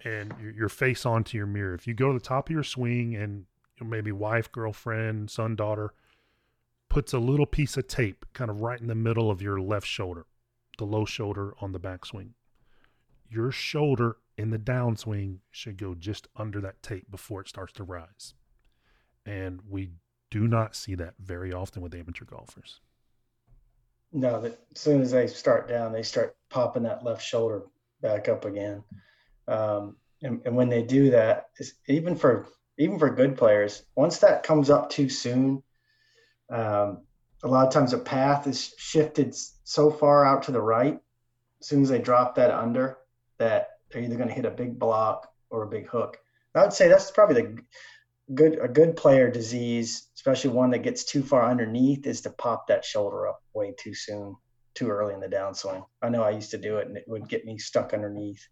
and 0.04 0.35
your, 0.40 0.52
your 0.52 0.68
face 0.68 1.04
onto 1.06 1.37
your 1.37 1.47
mirror. 1.47 1.75
If 1.75 1.87
you 1.87 1.94
go 1.94 2.09
to 2.12 2.18
the 2.18 2.25
top 2.25 2.49
of 2.49 2.52
your 2.54 2.62
swing 2.62 3.14
and 3.14 3.47
maybe 3.83 4.12
wife, 4.12 4.50
girlfriend, 4.50 5.30
son, 5.30 5.56
daughter 5.56 5.92
puts 6.88 7.12
a 7.12 7.18
little 7.18 7.47
piece 7.47 7.76
of 7.76 7.88
tape 7.88 8.25
kind 8.33 8.50
of 8.50 8.61
right 8.61 8.80
in 8.80 8.87
the 8.87 8.94
middle 8.94 9.30
of 9.30 9.42
your 9.42 9.61
left 9.61 9.87
shoulder, 9.87 10.26
the 10.78 10.85
low 10.85 11.04
shoulder 11.04 11.54
on 11.61 11.73
the 11.73 11.80
backswing. 11.80 12.30
Your 13.28 13.50
shoulder 13.50 14.16
in 14.37 14.50
the 14.50 14.59
downswing 14.59 15.38
should 15.50 15.76
go 15.76 15.95
just 15.95 16.29
under 16.37 16.61
that 16.61 16.83
tape 16.83 17.11
before 17.11 17.41
it 17.41 17.49
starts 17.49 17.73
to 17.75 17.85
rise. 17.85 18.35
And 19.26 19.61
we 19.69 19.91
do 20.31 20.49
not 20.49 20.75
see 20.75 20.95
that 20.97 21.14
very 21.19 21.53
often 21.53 21.83
with 21.83 21.95
amateur 21.95 22.25
golfers. 22.25 22.81
No, 24.12 24.41
that 24.41 24.59
as 24.75 24.81
soon 24.81 25.00
as 25.00 25.11
they 25.11 25.26
start 25.26 25.69
down, 25.69 25.93
they 25.93 26.03
start 26.03 26.37
popping 26.50 26.85
that 26.85 27.05
left 27.05 27.23
shoulder 27.23 27.62
back 28.00 28.29
up 28.29 28.45
again. 28.45 28.83
Um, 29.49 29.97
and, 30.23 30.41
and, 30.45 30.57
when 30.57 30.69
they 30.69 30.83
do 30.83 31.11
that, 31.11 31.50
even 31.88 32.17
for 32.17 32.47
even 32.79 32.99
for 32.99 33.11
good 33.11 33.37
players, 33.37 33.83
once 33.95 34.19
that 34.19 34.43
comes 34.43 34.71
up 34.71 34.88
too 34.88 35.09
soon, 35.09 35.62
um, 36.50 37.03
a 37.43 37.49
lot 37.49 37.67
of 37.67 37.73
times 37.73 37.91
the 37.91 37.99
path 37.99 38.47
is 38.47 38.73
shifted 38.79 39.35
so 39.64 39.91
far 39.91 40.25
out 40.25 40.45
to 40.45 40.53
the 40.53 40.61
right. 40.61 40.99
As 41.61 41.67
soon 41.67 41.83
as 41.83 41.88
they 41.88 41.99
drop 41.99 42.37
that 42.37 42.50
under, 42.50 42.99
that 43.38 43.69
they're 43.95 44.03
either 44.03 44.17
going 44.17 44.29
to 44.29 44.35
hit 44.35 44.45
a 44.45 44.51
big 44.51 44.79
block 44.79 45.29
or 45.51 45.63
a 45.63 45.69
big 45.69 45.87
hook. 45.87 46.19
I 46.55 46.63
would 46.63 46.73
say 46.73 46.89
that's 46.89 47.11
probably 47.11 47.43
the 47.43 47.63
good 48.35 48.59
a 48.61 48.69
good 48.69 48.97
player 48.97 49.31
disease, 49.31 50.09
especially 50.15 50.51
one 50.51 50.71
that 50.71 50.83
gets 50.83 51.05
too 51.05 51.23
far 51.23 51.49
underneath, 51.49 52.07
is 52.07 52.21
to 52.23 52.31
pop 52.31 52.69
that 52.69 52.85
shoulder 52.85 53.27
up 53.29 53.43
way 53.55 53.75
too 53.79 53.95
soon, 53.95 54.37
too 54.75 54.89
early 54.89 55.15
in 55.15 55.21
the 55.21 55.29
downswing. 55.29 55.85
I 56.03 56.11
know 56.11 56.23
I 56.23 56.31
used 56.31 56.51
to 56.53 56.59
do 56.59 56.77
it, 56.77 56.87
and 56.87 56.97
it 56.97 57.05
would 57.07 57.29
get 57.29 57.45
me 57.45 57.59
stuck 57.59 57.93
underneath. 57.93 58.47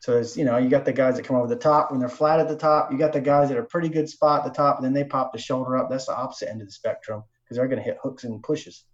So 0.00 0.12
there's, 0.12 0.36
you 0.36 0.44
know, 0.44 0.56
you 0.56 0.68
got 0.68 0.84
the 0.84 0.92
guys 0.92 1.16
that 1.16 1.24
come 1.24 1.36
over 1.36 1.46
the 1.46 1.56
top 1.56 1.90
when 1.90 2.00
they're 2.00 2.08
flat 2.08 2.40
at 2.40 2.48
the 2.48 2.56
top. 2.56 2.90
You 2.90 2.98
got 2.98 3.12
the 3.12 3.20
guys 3.20 3.48
that 3.48 3.58
are 3.58 3.64
pretty 3.64 3.88
good 3.88 4.08
spot 4.08 4.46
at 4.46 4.52
the 4.52 4.56
top, 4.56 4.76
and 4.76 4.84
then 4.84 4.92
they 4.92 5.04
pop 5.04 5.32
the 5.32 5.38
shoulder 5.38 5.76
up. 5.76 5.90
That's 5.90 6.06
the 6.06 6.16
opposite 6.16 6.48
end 6.48 6.62
of 6.62 6.68
the 6.68 6.72
spectrum 6.72 7.24
because 7.44 7.56
they're 7.56 7.68
going 7.68 7.78
to 7.78 7.84
hit 7.84 7.98
hooks 8.02 8.24
and 8.24 8.42
pushes. 8.42 8.84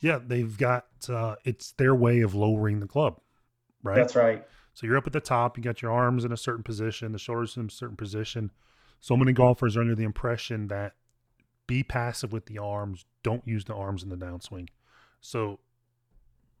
Yeah, 0.00 0.20
they've 0.24 0.56
got 0.56 0.84
uh, 1.08 1.36
it's 1.44 1.72
their 1.72 1.94
way 1.94 2.20
of 2.20 2.34
lowering 2.34 2.80
the 2.80 2.86
club, 2.86 3.20
right? 3.82 3.96
That's 3.96 4.14
right. 4.14 4.46
So 4.76 4.86
you're 4.86 4.98
up 4.98 5.06
at 5.06 5.14
the 5.14 5.20
top. 5.20 5.56
You 5.56 5.64
got 5.64 5.80
your 5.80 5.90
arms 5.90 6.26
in 6.26 6.32
a 6.32 6.36
certain 6.36 6.62
position, 6.62 7.12
the 7.12 7.18
shoulders 7.18 7.56
in 7.56 7.64
a 7.64 7.70
certain 7.70 7.96
position. 7.96 8.50
So 9.00 9.16
many 9.16 9.32
golfers 9.32 9.74
are 9.74 9.80
under 9.80 9.94
the 9.94 10.04
impression 10.04 10.68
that 10.68 10.92
be 11.66 11.82
passive 11.82 12.30
with 12.30 12.44
the 12.44 12.58
arms, 12.58 13.06
don't 13.22 13.48
use 13.48 13.64
the 13.64 13.74
arms 13.74 14.02
in 14.02 14.10
the 14.10 14.18
downswing. 14.18 14.68
So, 15.22 15.60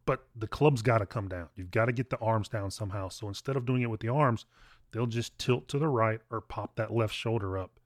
but 0.06 0.28
the 0.34 0.46
club's 0.46 0.80
got 0.80 0.98
to 0.98 1.06
come 1.06 1.28
down. 1.28 1.48
You've 1.56 1.70
got 1.70 1.86
to 1.86 1.92
get 1.92 2.08
the 2.08 2.16
arms 2.16 2.48
down 2.48 2.70
somehow. 2.70 3.10
So 3.10 3.28
instead 3.28 3.54
of 3.54 3.66
doing 3.66 3.82
it 3.82 3.90
with 3.90 4.00
the 4.00 4.08
arms, 4.08 4.46
they'll 4.92 5.04
just 5.04 5.38
tilt 5.38 5.68
to 5.68 5.78
the 5.78 5.88
right 5.88 6.20
or 6.30 6.40
pop 6.40 6.76
that 6.76 6.94
left 6.94 7.14
shoulder 7.14 7.58
up. 7.58 7.78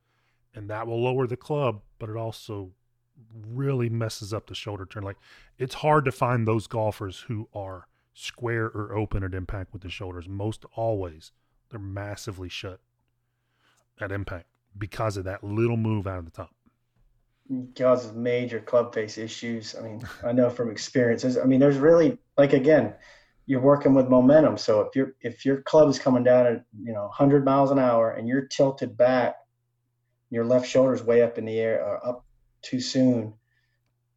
And 0.55 0.71
that 0.71 0.87
will 0.87 1.03
lower 1.03 1.27
the 1.27 1.37
club, 1.37 1.81
but 1.99 2.09
it 2.09 2.17
also 2.17 2.71
really 3.49 3.89
messes 3.89 4.33
up 4.33 4.47
the 4.47 4.55
shoulder 4.55 4.87
turn. 4.87 5.03
Like 5.03 5.19
it's 5.59 5.75
hard 5.75 6.05
to 6.05 6.13
find 6.13 6.47
those 6.47 6.69
golfers 6.69 7.25
who 7.27 7.49
are 7.53 7.89
square 8.15 8.67
or 8.67 8.95
open 8.95 9.23
at 9.23 9.35
impact 9.35 9.73
with 9.73 9.83
the 9.83 9.91
shoulders. 9.91 10.29
Most 10.29 10.65
always, 10.75 11.33
they're 11.71 11.81
massively 11.81 12.49
shut 12.49 12.81
at 14.01 14.13
impact 14.13 14.47
because 14.77 15.17
of 15.17 15.25
that 15.25 15.45
little 15.45 15.77
move 15.77 16.07
out 16.07 16.19
of 16.19 16.25
the 16.25 16.31
top. 16.31 16.51
Causes 17.77 18.13
major 18.13 18.61
club 18.61 18.95
face 18.95 19.19
issues. 19.19 19.75
I 19.75 19.83
mean, 19.83 20.07
I 20.25 20.33
know 20.33 20.51
from 20.51 20.71
experiences. 20.71 21.37
I 21.37 21.45
mean, 21.45 21.61
there's 21.61 21.79
really 21.79 22.19
like 22.39 22.53
again, 22.53 22.95
you're 23.47 23.61
working 23.61 23.95
with 23.95 24.09
momentum. 24.09 24.57
So 24.57 24.83
if 24.83 24.95
your 24.95 25.15
if 25.21 25.45
your 25.45 25.63
club 25.63 25.89
is 25.89 25.99
coming 25.99 26.23
down 26.23 26.47
at 26.47 26.65
you 26.83 26.93
know 26.93 27.03
100 27.03 27.45
miles 27.45 27.71
an 27.71 27.79
hour 27.79 28.13
and 28.13 28.29
you're 28.29 28.47
tilted 28.47 28.97
back, 28.97 29.35
your 30.31 30.45
left 30.45 30.69
shoulder's 30.69 31.03
way 31.03 31.23
up 31.23 31.39
in 31.39 31.45
the 31.45 31.59
air 31.59 31.85
or 31.85 32.07
up 32.07 32.25
too 32.63 32.81
soon. 32.81 33.35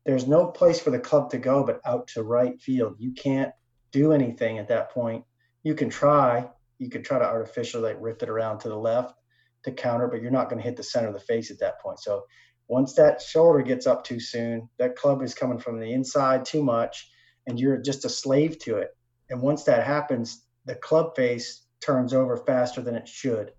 There's 0.05 0.27
no 0.27 0.47
place 0.47 0.79
for 0.79 0.91
the 0.91 1.00
club 1.00 1.31
to 1.31 1.38
go 1.38 1.63
but 1.63 1.79
out 1.85 2.07
to 2.09 2.23
right 2.23 2.62
field. 2.62 2.95
You 3.00 3.13
can't 3.13 3.53
do 3.93 4.12
anything 4.12 4.57
at 4.57 4.67
that 4.67 4.91
point. 4.91 5.23
You 5.63 5.75
can 5.75 5.89
try. 5.89 6.50
You 6.79 6.89
can 6.89 7.03
try 7.03 7.19
to 7.19 7.25
artificially 7.25 7.83
like 7.83 7.97
rip 8.01 8.21
it 8.21 8.29
around 8.29 8.59
to 8.59 8.69
the 8.69 8.77
left 8.77 9.15
to 9.63 9.71
counter, 9.71 10.09
but 10.09 10.21
you're 10.21 10.31
not 10.31 10.50
going 10.50 10.62
to 10.62 10.67
hit 10.67 10.75
the 10.75 10.83
center 10.83 11.07
of 11.07 11.13
the 11.13 11.19
face 11.21 11.50
at 11.50 11.59
that 11.59 11.79
point. 11.79 12.00
So 12.00 12.23
once 12.67 12.93
that 12.95 13.21
shoulder 13.21 13.62
gets 13.62 13.88
up 13.88 14.03
too 14.03 14.19
soon, 14.19 14.67
that 14.77 14.97
club 14.97 15.21
is 15.21 15.33
coming 15.33 15.59
from 15.59 15.79
the 15.79 15.93
inside 15.93 16.43
too 16.43 16.63
much, 16.63 17.09
and 17.47 17.59
you're 17.59 17.77
just 17.77 18.03
a 18.03 18.09
slave 18.09 18.59
to 18.59 18.77
it. 18.77 18.89
And 19.29 19.41
once 19.41 19.63
that 19.63 19.85
happens, 19.85 20.43
the 20.65 20.75
club 20.75 21.15
face 21.15 21.65
turns 21.81 22.13
over 22.13 22.38
faster 22.38 22.81
than 22.81 22.95
it 22.95 23.07
should. 23.07 23.51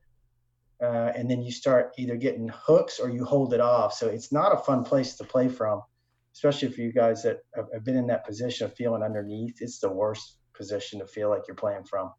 Uh, 0.82 1.12
and 1.16 1.30
then 1.30 1.42
you 1.42 1.52
start 1.52 1.92
either 1.96 2.16
getting 2.16 2.50
hooks 2.52 2.98
or 2.98 3.08
you 3.08 3.24
hold 3.24 3.54
it 3.54 3.60
off. 3.60 3.94
So 3.94 4.08
it's 4.08 4.32
not 4.32 4.52
a 4.52 4.62
fun 4.62 4.84
place 4.84 5.14
to 5.16 5.24
play 5.24 5.48
from, 5.48 5.82
especially 6.34 6.68
for 6.68 6.80
you 6.80 6.92
guys 6.92 7.22
that 7.22 7.38
have 7.54 7.84
been 7.84 7.96
in 7.96 8.06
that 8.08 8.26
position 8.26 8.66
of 8.66 8.74
feeling 8.74 9.02
underneath. 9.02 9.62
It's 9.62 9.78
the 9.78 9.90
worst 9.90 10.36
position 10.52 10.98
to 10.98 11.06
feel 11.06 11.30
like 11.30 11.42
you're 11.46 11.54
playing 11.54 11.84
from. 11.84 12.12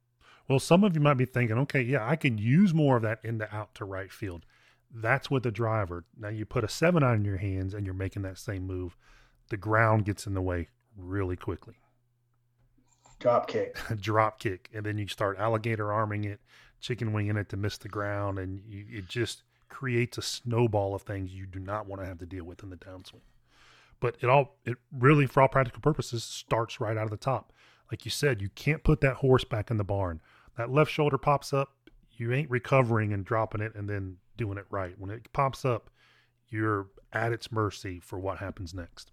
Well, 0.48 0.60
some 0.60 0.84
of 0.84 0.95
you 0.95 1.01
might 1.01 1.15
be 1.15 1.25
thinking, 1.25 1.57
okay, 1.60 1.81
yeah, 1.81 2.07
I 2.07 2.15
could 2.15 2.39
use 2.39 2.74
more 2.74 2.98
of 2.98 3.03
that 3.03 3.19
in 3.24 3.39
the 3.39 3.53
out 3.53 3.75
to 3.75 3.86
right 3.86 4.12
field. 4.12 4.45
That's 4.93 5.29
with 5.29 5.43
the 5.43 5.51
driver. 5.51 6.05
Now 6.17 6.29
you 6.29 6.45
put 6.45 6.63
a 6.63 6.69
seven 6.69 7.03
on 7.03 7.15
in 7.15 7.25
your 7.25 7.38
hands 7.38 7.74
and 7.74 7.86
you're 7.86 7.95
making 7.95 8.22
that 8.22 8.38
same 8.38 8.65
move. 8.65 8.95
The 9.50 9.57
ground 9.57 10.05
gets 10.05 10.27
in 10.27 10.34
the 10.34 10.41
way 10.41 10.69
really 10.95 11.36
quickly. 11.36 11.75
Drop 13.19 13.48
kick. 13.48 13.77
Drop 14.00 14.39
kick. 14.39 14.69
And 14.74 14.86
then 14.86 14.98
you 14.98 15.07
start 15.07 15.39
alligator 15.39 15.91
arming 15.91 16.24
it, 16.25 16.39
chicken 16.79 17.12
winging 17.12 17.38
it 17.38 17.50
to 17.50 17.57
miss 17.57 17.77
the 17.77 17.89
ground. 17.89 18.39
And 18.39 18.62
you, 18.67 18.86
it 18.89 19.07
just 19.07 19.43
creates 19.67 20.17
a 20.17 20.22
snowball 20.22 20.93
of 20.93 21.01
things 21.01 21.34
you 21.34 21.45
do 21.45 21.60
not 21.60 21.88
want 21.88 22.01
to 22.01 22.07
have 22.07 22.19
to 22.19 22.25
deal 22.25 22.45
with 22.45 22.63
in 22.63 22.69
the 22.69 22.77
downswing. 22.77 23.22
But 24.00 24.18
it 24.22 24.30
all, 24.30 24.58
it 24.66 24.78
really, 24.92 25.25
for 25.25 25.42
all 25.42 25.48
practical 25.48 25.82
purposes, 25.82 26.24
starts 26.24 26.80
right 26.80 26.98
out 26.98 27.06
of 27.06 27.12
the 27.12 27.18
top. 27.18 27.54
Like 27.92 28.06
you 28.06 28.12
said, 28.12 28.42
you 28.42 28.50
can't 28.56 28.84
put 28.84 29.02
that 29.02 29.18
horse 29.18 29.44
back 29.44 29.72
in 29.72 29.78
the 29.78 29.84
barn 29.84 30.22
that 30.58 30.72
left 30.72 30.92
shoulder 30.92 31.18
pops 31.18 31.54
up, 31.54 31.74
you 32.12 32.34
ain't 32.34 32.50
recovering 32.50 33.14
and 33.14 33.25
dropping 33.25 33.62
it 33.62 33.75
and 33.75 33.90
then 33.90 34.18
doing 34.38 34.58
it 34.58 34.66
right. 34.70 34.98
When 34.98 35.12
it 35.12 35.32
pops 35.34 35.66
up, 35.66 35.90
you're 36.50 36.88
at 37.12 37.34
its 37.34 37.52
mercy 37.52 38.00
for 38.00 38.20
what 38.20 38.38
happens 38.38 38.74
next. 38.74 39.12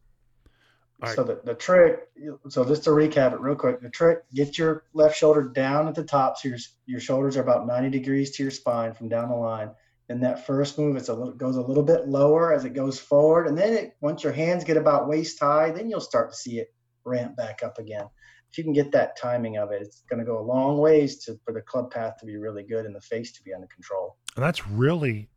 So 1.17 1.25
the, 1.25 1.41
the 1.43 1.55
trick, 1.55 2.09
so 2.49 2.65
just 2.65 2.85
to 2.85 2.91
recap 2.91 3.33
it 3.33 3.41
real 3.41 3.57
quick, 3.57 3.81
the 3.81 3.91
trick, 3.91 4.21
get 4.33 4.57
your 4.57 4.85
left 4.95 5.17
shoulder 5.17 5.43
down 5.43 5.89
at 5.89 5.97
the 5.97 6.05
top. 6.05 6.39
So 6.39 6.51
your, 6.51 6.59
your 6.87 7.01
shoulders 7.01 7.37
are 7.37 7.43
about 7.43 7.67
90 7.67 7.91
degrees 7.91 8.31
to 8.37 8.45
your 8.45 8.53
spine 8.53 8.93
from 8.93 9.09
down 9.09 9.29
the 9.29 9.35
line. 9.35 9.71
And 10.13 10.23
that 10.23 10.47
first 10.47 10.79
move, 10.79 10.97
it's 10.97 11.09
a 11.09 11.15
little, 11.15 11.33
goes 11.33 11.57
a 11.57 11.63
little 11.63 11.83
bit 11.83 12.07
lower 12.07 12.53
as 12.53 12.65
it 12.65 12.75
goes 12.75 12.99
forward. 12.99 13.47
And 13.47 13.57
then 13.57 13.73
it, 13.73 13.97
once 14.01 14.23
your 14.23 14.33
hands 14.33 14.63
get 14.65 14.77
about 14.77 15.09
waist 15.09 15.41
high, 15.41 15.71
then 15.71 15.89
you'll 15.89 16.01
start 16.01 16.31
to 16.31 16.37
see 16.37 16.59
it 16.59 16.73
ramp 17.05 17.37
back 17.37 17.63
up 17.63 17.79
again 17.79 18.07
if 18.53 18.59
you 18.59 18.65
can 18.65 18.75
get 18.75 18.93
that 18.93 19.17
timing 19.17 19.57
of 19.57 19.73
it, 19.73 19.81
it's 19.81 20.03
going 20.11 20.19
to 20.19 20.27
go 20.27 20.39
a 20.39 20.45
long 20.45 20.77
ways 20.77 21.25
to 21.25 21.39
for 21.43 21.55
the 21.55 21.63
club 21.63 21.91
path 21.91 22.19
to 22.19 22.27
be 22.27 22.37
really 22.37 22.63
good 22.63 22.85
and 22.85 22.95
the 22.95 23.01
face 23.01 23.33
to 23.33 23.43
be 23.43 23.55
under 23.55 23.67
control. 23.67 24.19
And 24.37 24.45
that's 24.45 24.67
really, 24.69 25.31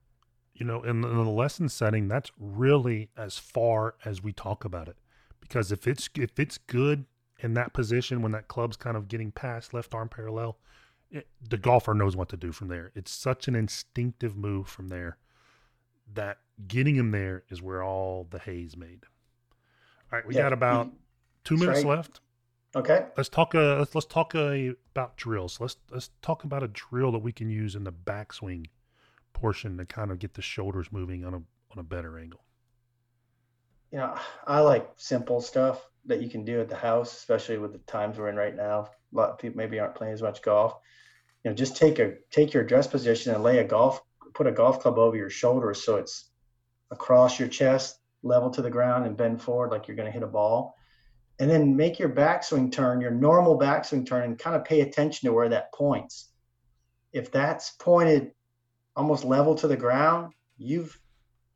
you 0.53 0.65
know, 0.65 0.83
in, 0.83 1.01
in 1.01 1.23
the 1.23 1.29
lesson 1.29 1.69
setting, 1.69 2.09
that's 2.09 2.29
really 2.37 3.09
as 3.15 3.37
far 3.37 3.95
as 4.03 4.21
we 4.21 4.33
talk 4.33 4.65
about 4.65 4.89
it, 4.89 4.97
because 5.39 5.71
if 5.71 5.87
it's 5.87 6.09
if 6.15 6.37
it's 6.37 6.57
good 6.57 7.05
in 7.39 7.53
that 7.53 7.71
position 7.71 8.21
when 8.21 8.33
that 8.33 8.49
club's 8.49 8.75
kind 8.75 8.97
of 8.97 9.07
getting 9.07 9.31
past 9.31 9.73
left 9.73 9.95
arm 9.95 10.09
parallel, 10.09 10.57
it, 11.15 11.27
the 11.41 11.57
golfer 11.57 11.93
knows 11.93 12.15
what 12.15 12.29
to 12.29 12.37
do 12.37 12.51
from 12.51 12.67
there. 12.67 12.91
It's 12.93 13.11
such 13.11 13.47
an 13.47 13.55
instinctive 13.55 14.35
move 14.35 14.67
from 14.67 14.89
there 14.89 15.17
that 16.13 16.39
getting 16.67 16.95
him 16.95 17.11
there 17.11 17.43
is 17.49 17.61
where 17.61 17.81
all 17.81 18.27
the 18.29 18.39
hay's 18.39 18.75
made. 18.75 19.03
All 20.11 20.19
right, 20.19 20.27
we 20.27 20.35
yeah, 20.35 20.43
got 20.43 20.53
about 20.53 20.91
two 21.43 21.55
minutes 21.57 21.83
right. 21.83 21.97
left. 21.97 22.19
Okay. 22.75 23.05
Let's 23.15 23.29
talk. 23.29 23.55
Uh, 23.55 23.77
let's 23.77 23.95
let's 23.95 24.05
talk 24.05 24.35
uh, 24.35 24.73
about 24.91 25.15
drills. 25.15 25.59
Let's 25.61 25.77
let's 25.89 26.09
talk 26.21 26.43
about 26.43 26.61
a 26.61 26.67
drill 26.67 27.13
that 27.13 27.19
we 27.19 27.31
can 27.31 27.49
use 27.49 27.75
in 27.75 27.85
the 27.85 27.93
backswing 27.93 28.65
portion 29.31 29.77
to 29.77 29.85
kind 29.85 30.11
of 30.11 30.19
get 30.19 30.33
the 30.33 30.41
shoulders 30.41 30.91
moving 30.91 31.23
on 31.23 31.33
a 31.33 31.37
on 31.37 31.79
a 31.79 31.83
better 31.83 32.19
angle. 32.19 32.41
You 33.91 33.99
know, 33.99 34.15
I 34.45 34.59
like 34.59 34.89
simple 34.97 35.39
stuff 35.39 35.87
that 36.05 36.21
you 36.21 36.29
can 36.29 36.43
do 36.43 36.59
at 36.59 36.67
the 36.67 36.75
house, 36.75 37.15
especially 37.15 37.57
with 37.57 37.71
the 37.71 37.79
times 37.79 38.17
we're 38.17 38.27
in 38.27 38.35
right 38.35 38.55
now. 38.55 38.89
A 39.13 39.17
lot 39.17 39.29
of 39.29 39.37
people 39.39 39.57
maybe 39.57 39.79
aren't 39.79 39.95
playing 39.95 40.13
as 40.13 40.21
much 40.21 40.41
golf. 40.41 40.77
You 41.45 41.51
know, 41.51 41.55
just 41.55 41.77
take 41.77 41.99
a 41.99 42.15
take 42.31 42.53
your 42.53 42.63
dress 42.63 42.87
position 42.87 43.33
and 43.33 43.43
lay 43.43 43.59
a 43.59 43.63
golf 43.63 44.01
put 44.33 44.47
a 44.47 44.51
golf 44.51 44.79
club 44.79 44.97
over 44.97 45.15
your 45.15 45.29
shoulders 45.29 45.85
so 45.85 45.95
it's 45.95 46.31
across 46.91 47.39
your 47.39 47.47
chest, 47.47 47.99
level 48.23 48.49
to 48.49 48.61
the 48.61 48.69
ground, 48.69 49.05
and 49.05 49.15
bend 49.15 49.41
forward 49.41 49.71
like 49.71 49.87
you're 49.87 49.95
going 49.95 50.07
to 50.07 50.11
hit 50.11 50.23
a 50.23 50.27
ball 50.27 50.75
and 51.39 51.49
then 51.49 51.75
make 51.75 51.99
your 51.99 52.09
backswing 52.09 52.71
turn, 52.71 53.01
your 53.01 53.11
normal 53.11 53.59
backswing 53.59 54.05
turn, 54.05 54.23
and 54.23 54.39
kind 54.39 54.55
of 54.55 54.63
pay 54.63 54.81
attention 54.81 55.27
to 55.27 55.33
where 55.33 55.49
that 55.49 55.73
points. 55.73 56.29
If 57.13 57.31
that's 57.31 57.71
pointed 57.71 58.31
almost 58.95 59.23
level 59.23 59.55
to 59.55 59.67
the 59.67 59.77
ground, 59.77 60.33
you've 60.57 60.97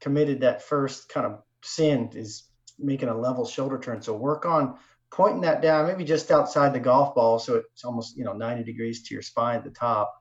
committed 0.01 0.41
that 0.41 0.61
first 0.61 1.09
kind 1.09 1.25
of 1.25 1.41
sin 1.63 2.09
is 2.13 2.43
making 2.77 3.09
a 3.09 3.17
level 3.17 3.45
shoulder 3.45 3.79
turn. 3.79 4.01
So 4.01 4.13
work 4.13 4.45
on 4.45 4.77
pointing 5.11 5.41
that 5.41 5.61
down, 5.61 5.87
maybe 5.87 6.03
just 6.03 6.31
outside 6.31 6.73
the 6.73 6.79
golf 6.79 7.15
ball, 7.15 7.39
so 7.39 7.55
it's 7.55 7.83
almost 7.83 8.17
you 8.17 8.23
know 8.23 8.33
90 8.33 8.63
degrees 8.63 9.03
to 9.03 9.13
your 9.13 9.21
spine 9.21 9.57
at 9.57 9.63
the 9.63 9.71
top. 9.71 10.13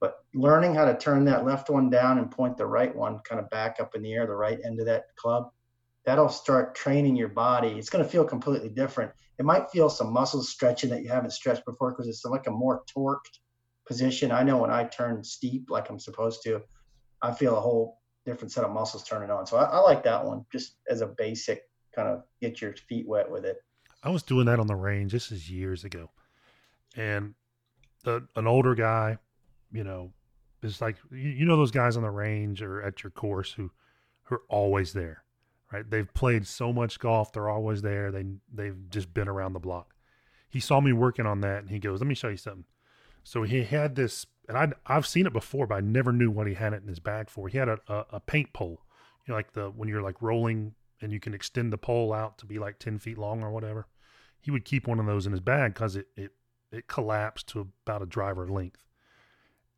But 0.00 0.18
learning 0.32 0.74
how 0.74 0.84
to 0.84 0.96
turn 0.96 1.24
that 1.24 1.44
left 1.44 1.70
one 1.70 1.90
down 1.90 2.18
and 2.18 2.30
point 2.30 2.56
the 2.56 2.66
right 2.66 2.94
one 2.94 3.18
kind 3.20 3.40
of 3.40 3.50
back 3.50 3.78
up 3.80 3.94
in 3.94 4.02
the 4.02 4.14
air, 4.14 4.26
the 4.26 4.34
right 4.34 4.58
end 4.64 4.78
of 4.78 4.86
that 4.86 5.06
club, 5.16 5.50
that'll 6.04 6.28
start 6.28 6.76
training 6.76 7.16
your 7.16 7.28
body. 7.28 7.70
It's 7.70 7.90
going 7.90 8.04
to 8.04 8.10
feel 8.10 8.24
completely 8.24 8.68
different. 8.68 9.10
It 9.38 9.44
might 9.44 9.70
feel 9.70 9.90
some 9.90 10.12
muscles 10.12 10.48
stretching 10.48 10.90
that 10.90 11.02
you 11.02 11.08
haven't 11.08 11.32
stretched 11.32 11.64
before 11.64 11.90
because 11.90 12.06
it's 12.06 12.24
like 12.24 12.46
a 12.46 12.52
more 12.52 12.82
torqued 12.96 13.40
position. 13.86 14.30
I 14.30 14.44
know 14.44 14.58
when 14.58 14.70
I 14.70 14.84
turn 14.84 15.24
steep 15.24 15.68
like 15.68 15.90
I'm 15.90 15.98
supposed 15.98 16.42
to, 16.44 16.62
I 17.20 17.32
feel 17.32 17.56
a 17.56 17.60
whole 17.60 17.98
different 18.24 18.52
set 18.52 18.64
of 18.64 18.72
muscles 18.72 19.04
turning 19.04 19.30
on. 19.30 19.46
So 19.46 19.56
I, 19.56 19.64
I 19.64 19.78
like 19.78 20.04
that 20.04 20.24
one 20.24 20.44
just 20.52 20.76
as 20.88 21.00
a 21.00 21.06
basic 21.06 21.62
kind 21.94 22.08
of 22.08 22.22
get 22.40 22.60
your 22.60 22.74
feet 22.74 23.08
wet 23.08 23.28
with 23.28 23.44
it. 23.44 23.56
I 24.02 24.10
was 24.10 24.22
doing 24.22 24.46
that 24.46 24.60
on 24.60 24.66
the 24.66 24.76
range. 24.76 25.12
This 25.12 25.32
is 25.32 25.50
years 25.50 25.84
ago, 25.84 26.10
and 26.96 27.34
the, 28.04 28.26
an 28.36 28.46
older 28.46 28.74
guy, 28.74 29.18
you 29.72 29.84
know, 29.84 30.12
is 30.62 30.80
like 30.80 30.96
you, 31.10 31.30
you 31.30 31.44
know 31.44 31.56
those 31.56 31.70
guys 31.70 31.96
on 31.96 32.02
the 32.02 32.10
range 32.10 32.62
or 32.62 32.82
at 32.82 33.02
your 33.02 33.10
course 33.10 33.52
who 33.52 33.70
who 34.22 34.36
are 34.36 34.42
always 34.48 34.92
there, 34.92 35.24
right? 35.72 35.88
They've 35.88 36.12
played 36.14 36.46
so 36.46 36.72
much 36.72 36.98
golf, 36.98 37.32
they're 37.32 37.48
always 37.48 37.82
there. 37.82 38.10
They 38.10 38.24
they've 38.52 38.88
just 38.90 39.12
been 39.12 39.28
around 39.28 39.52
the 39.52 39.60
block. 39.60 39.94
He 40.48 40.60
saw 40.60 40.80
me 40.80 40.92
working 40.92 41.26
on 41.26 41.40
that, 41.42 41.60
and 41.60 41.70
he 41.70 41.78
goes, 41.78 42.00
"Let 42.00 42.06
me 42.08 42.14
show 42.14 42.28
you 42.28 42.36
something." 42.36 42.64
So 43.24 43.42
he 43.42 43.64
had 43.64 43.94
this, 43.96 44.26
and 44.48 44.56
I 44.56 44.72
I've 44.86 45.06
seen 45.06 45.26
it 45.26 45.32
before, 45.32 45.66
but 45.66 45.74
I 45.74 45.80
never 45.80 46.12
knew 46.12 46.30
what 46.30 46.46
he 46.46 46.54
had 46.54 46.72
it 46.72 46.82
in 46.82 46.88
his 46.88 47.00
bag 47.00 47.28
for. 47.28 47.48
He 47.48 47.58
had 47.58 47.68
a, 47.68 47.78
a, 47.88 48.06
a 48.12 48.20
paint 48.20 48.52
pole, 48.52 48.80
you 49.26 49.32
know, 49.32 49.34
like 49.34 49.52
the 49.52 49.70
when 49.70 49.88
you're 49.88 50.02
like 50.02 50.22
rolling 50.22 50.74
and 51.00 51.12
you 51.12 51.20
can 51.20 51.34
extend 51.34 51.72
the 51.72 51.78
pole 51.78 52.12
out 52.12 52.38
to 52.38 52.46
be 52.46 52.58
like 52.58 52.78
10 52.78 52.98
feet 52.98 53.18
long 53.18 53.42
or 53.42 53.50
whatever. 53.50 53.86
He 54.40 54.50
would 54.50 54.64
keep 54.64 54.86
one 54.86 54.98
of 54.98 55.06
those 55.06 55.26
in 55.26 55.32
his 55.32 55.40
bag 55.40 55.74
because 55.74 55.96
it, 55.96 56.08
it, 56.16 56.32
it 56.70 56.86
collapsed 56.86 57.48
to 57.48 57.68
about 57.84 58.02
a 58.02 58.06
driver 58.06 58.48
length. 58.48 58.84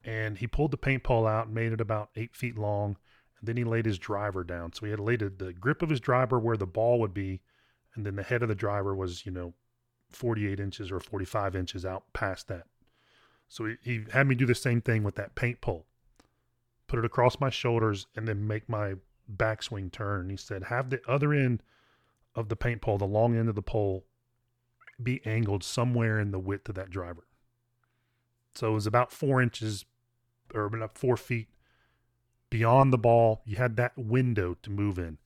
And 0.05 0.39
he 0.39 0.47
pulled 0.47 0.71
the 0.71 0.77
paint 0.77 1.03
pole 1.03 1.27
out 1.27 1.47
and 1.47 1.55
made 1.55 1.73
it 1.73 1.81
about 1.81 2.11
eight 2.17 2.35
feet 2.35 2.57
long. 2.57 2.97
And 3.39 3.49
then 3.49 3.57
he 3.57 3.65
laid 3.65 3.87
his 3.87 3.99
driver 3.99 4.45
down. 4.45 4.73
So 4.73 4.87
he 4.87 4.91
had 4.91 5.01
laid 5.01 5.21
the 5.21 5.53
grip 5.53 5.83
of 5.83 5.91
his 5.91 6.01
driver 6.01 6.39
where 6.39 6.57
the 6.57 6.67
ball 6.67 6.99
would 7.01 7.15
be. 7.15 7.41
And 7.95 8.07
then 8.07 8.17
the 8.17 8.23
head 8.23 8.43
of 8.43 8.49
the 8.49 8.55
driver 8.55 8.95
was, 8.95 9.27
you 9.27 9.33
know, 9.33 9.55
48 10.11 10.59
inches 10.61 10.91
or 10.91 11.01
45 11.01 11.55
inches 11.57 11.85
out 11.85 12.05
past 12.13 12.49
that. 12.49 12.65
So 13.49 13.67
he, 13.67 13.77
he 13.83 14.05
had 14.13 14.27
me 14.27 14.35
do 14.35 14.47
the 14.47 14.55
same 14.55 14.81
thing 14.81 15.03
with 15.03 15.17
that 15.17 15.35
paint 15.35 15.61
pole. 15.61 15.87
Put 16.87 16.99
it 16.99 17.05
across 17.05 17.41
my 17.41 17.51
shoulders 17.51 18.07
and 18.17 18.27
then 18.27 18.47
make 18.47 18.69
my 18.69 18.95
backswing 19.37 19.93
turn. 19.93 20.31
He 20.31 20.37
said, 20.37 20.65
have 20.65 20.91
the 20.91 21.01
other 21.09 21.33
end 21.33 21.63
of 22.35 22.49
the 22.49 22.57
paint 22.57 22.81
pole, 22.81 22.99
the 22.99 23.05
long 23.07 23.37
end 23.37 23.49
of 23.49 23.55
the 23.55 23.63
pole, 23.63 24.05
be 25.03 25.21
angled 25.25 25.65
somewhere 25.65 26.21
in 26.21 26.31
the 26.31 26.39
width 26.39 26.69
of 26.69 26.75
that 26.75 26.91
driver. 26.91 27.27
So 28.55 28.71
it 28.71 28.75
was 28.75 28.87
about 28.87 29.13
four 29.13 29.41
inches 29.41 29.85
or 30.55 30.65
about 30.65 30.99
four 30.99 31.17
feet 31.17 31.49
beyond 32.51 32.93
the 32.93 32.99
ball. 32.99 33.43
You 33.45 33.57
had 33.57 33.77
that 33.77 33.97
window 33.97 34.57
to 34.63 34.71
move 34.71 34.99
in. 34.99 35.05
And 35.05 35.19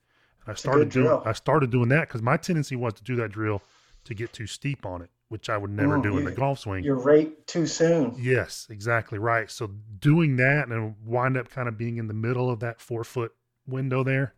I 0.47 0.53
started 0.53 0.89
doing 0.89 1.21
I 1.25 1.33
started 1.33 1.71
doing 1.71 1.89
that 1.89 2.07
because 2.07 2.21
my 2.21 2.37
tendency 2.37 2.75
was 2.75 2.93
to 2.93 3.03
do 3.03 3.15
that 3.17 3.31
drill 3.31 3.61
to 4.05 4.13
get 4.13 4.31
too 4.31 4.45
steep 4.45 4.85
on 4.85 5.01
it, 5.01 5.09
which 5.29 5.49
I 5.49 5.57
would 5.57 5.71
never 5.71 5.97
mm, 5.97 6.03
do 6.03 6.17
in 6.17 6.25
the 6.25 6.31
golf 6.31 6.59
swing. 6.59 6.83
You're 6.83 6.95
right 6.95 7.45
too 7.47 7.65
soon. 7.65 8.15
Yes, 8.19 8.67
exactly 8.69 9.17
right. 9.17 9.49
So 9.49 9.71
doing 9.99 10.35
that 10.35 10.67
and 10.67 10.95
wind 11.03 11.37
up 11.37 11.49
kind 11.49 11.67
of 11.67 11.77
being 11.77 11.97
in 11.97 12.07
the 12.07 12.13
middle 12.13 12.49
of 12.49 12.59
that 12.59 12.79
four 12.79 13.03
foot 13.03 13.33
window 13.67 14.03
there 14.03 14.33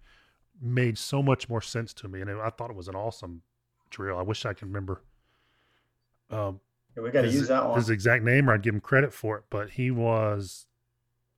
made 0.61 0.97
so 0.97 1.21
much 1.21 1.49
more 1.49 1.61
sense 1.61 1.93
to 1.93 2.07
me, 2.07 2.21
and 2.21 2.29
I 2.29 2.49
thought 2.49 2.69
it 2.69 2.75
was 2.75 2.87
an 2.87 2.95
awesome 2.95 3.41
drill. 3.89 4.17
I 4.17 4.21
wish 4.21 4.45
I 4.45 4.53
could 4.53 4.67
remember. 4.67 5.01
Um, 6.29 6.59
yeah, 6.95 7.03
we 7.03 7.11
got 7.11 7.21
to 7.21 7.29
use 7.29 7.47
that 7.47 7.67
one. 7.67 7.77
His 7.77 7.89
exact 7.89 8.23
name, 8.23 8.49
or 8.49 8.53
I'd 8.53 8.63
give 8.63 8.73
him 8.73 8.81
credit 8.81 9.13
for 9.13 9.37
it. 9.37 9.43
But 9.49 9.71
he 9.71 9.91
was, 9.91 10.65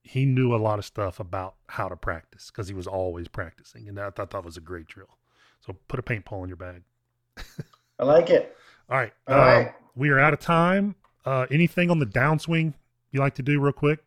he 0.04 0.26
knew 0.26 0.56
a 0.56 0.58
lot 0.58 0.80
of 0.80 0.86
stuff 0.86 1.20
about 1.20 1.56
how 1.68 1.90
to 1.90 1.96
practice 1.96 2.50
because 2.50 2.68
he 2.68 2.74
was 2.74 2.88
always 2.88 3.28
practicing, 3.28 3.88
and 3.88 4.00
I 4.00 4.10
thought 4.10 4.32
that 4.32 4.44
was 4.44 4.58
a 4.58 4.62
great 4.62 4.88
drill. 4.88 5.18
So 5.60 5.76
put 5.88 6.00
a 6.00 6.04
paintball 6.04 6.44
in 6.44 6.50
your 6.50 6.58
bag. 6.58 6.84
I 8.00 8.06
like 8.06 8.30
it. 8.30 8.56
All 8.90 8.98
right. 8.98 9.14
All 9.28 9.36
uh, 9.36 9.38
right. 9.38 9.74
We 9.96 10.10
are 10.10 10.20
out 10.20 10.34
of 10.34 10.40
time. 10.40 10.96
Uh, 11.26 11.46
anything 11.52 11.92
on 11.92 12.00
the 12.00 12.06
downswing 12.06 12.74
you 13.12 13.20
like 13.20 13.36
to 13.36 13.44
do 13.44 13.60
real 13.60 13.74
quick? 13.74 14.00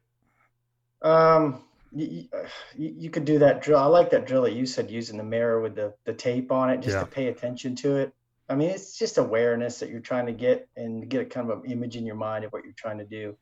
Um, 1.03 1.63
you, 1.95 2.29
you, 2.77 3.11
could 3.11 3.25
do 3.25 3.39
that 3.41 3.63
drill. 3.63 3.79
I 3.79 3.87
like 3.87 4.11
that 4.11 4.27
drill 4.27 4.43
that 4.43 4.55
you 4.55 4.67
said 4.67 4.91
using 4.91 5.17
the 5.17 5.25
mirror 5.25 5.61
with 5.61 5.75
the, 5.75 5.95
the 6.05 6.15
tape 6.15 6.51
on 6.51 6.71
it 6.71 6.81
just 6.81 6.95
yeah. 6.95 7.01
to 7.01 7.07
pay 7.07 7.29
attention 7.29 7.77
to 7.77 7.97
it. 7.97 8.15
I 8.49 8.55
mean, 8.55 8.71
it's 8.71 8.99
just 8.99 9.19
awareness 9.19 9.79
that 9.81 9.89
you're 9.89 10.01
trying 10.01 10.27
to 10.27 10.33
get 10.33 10.69
and 10.77 11.09
get 11.09 11.23
a 11.23 11.25
kind 11.25 11.51
of 11.51 11.65
an 11.65 11.71
image 11.71 11.97
in 11.97 12.05
your 12.05 12.17
mind 12.17 12.45
of 12.45 12.53
what 12.53 12.65
you're 12.65 12.75
trying 12.77 12.99
to 12.99 13.05
do. 13.05 13.37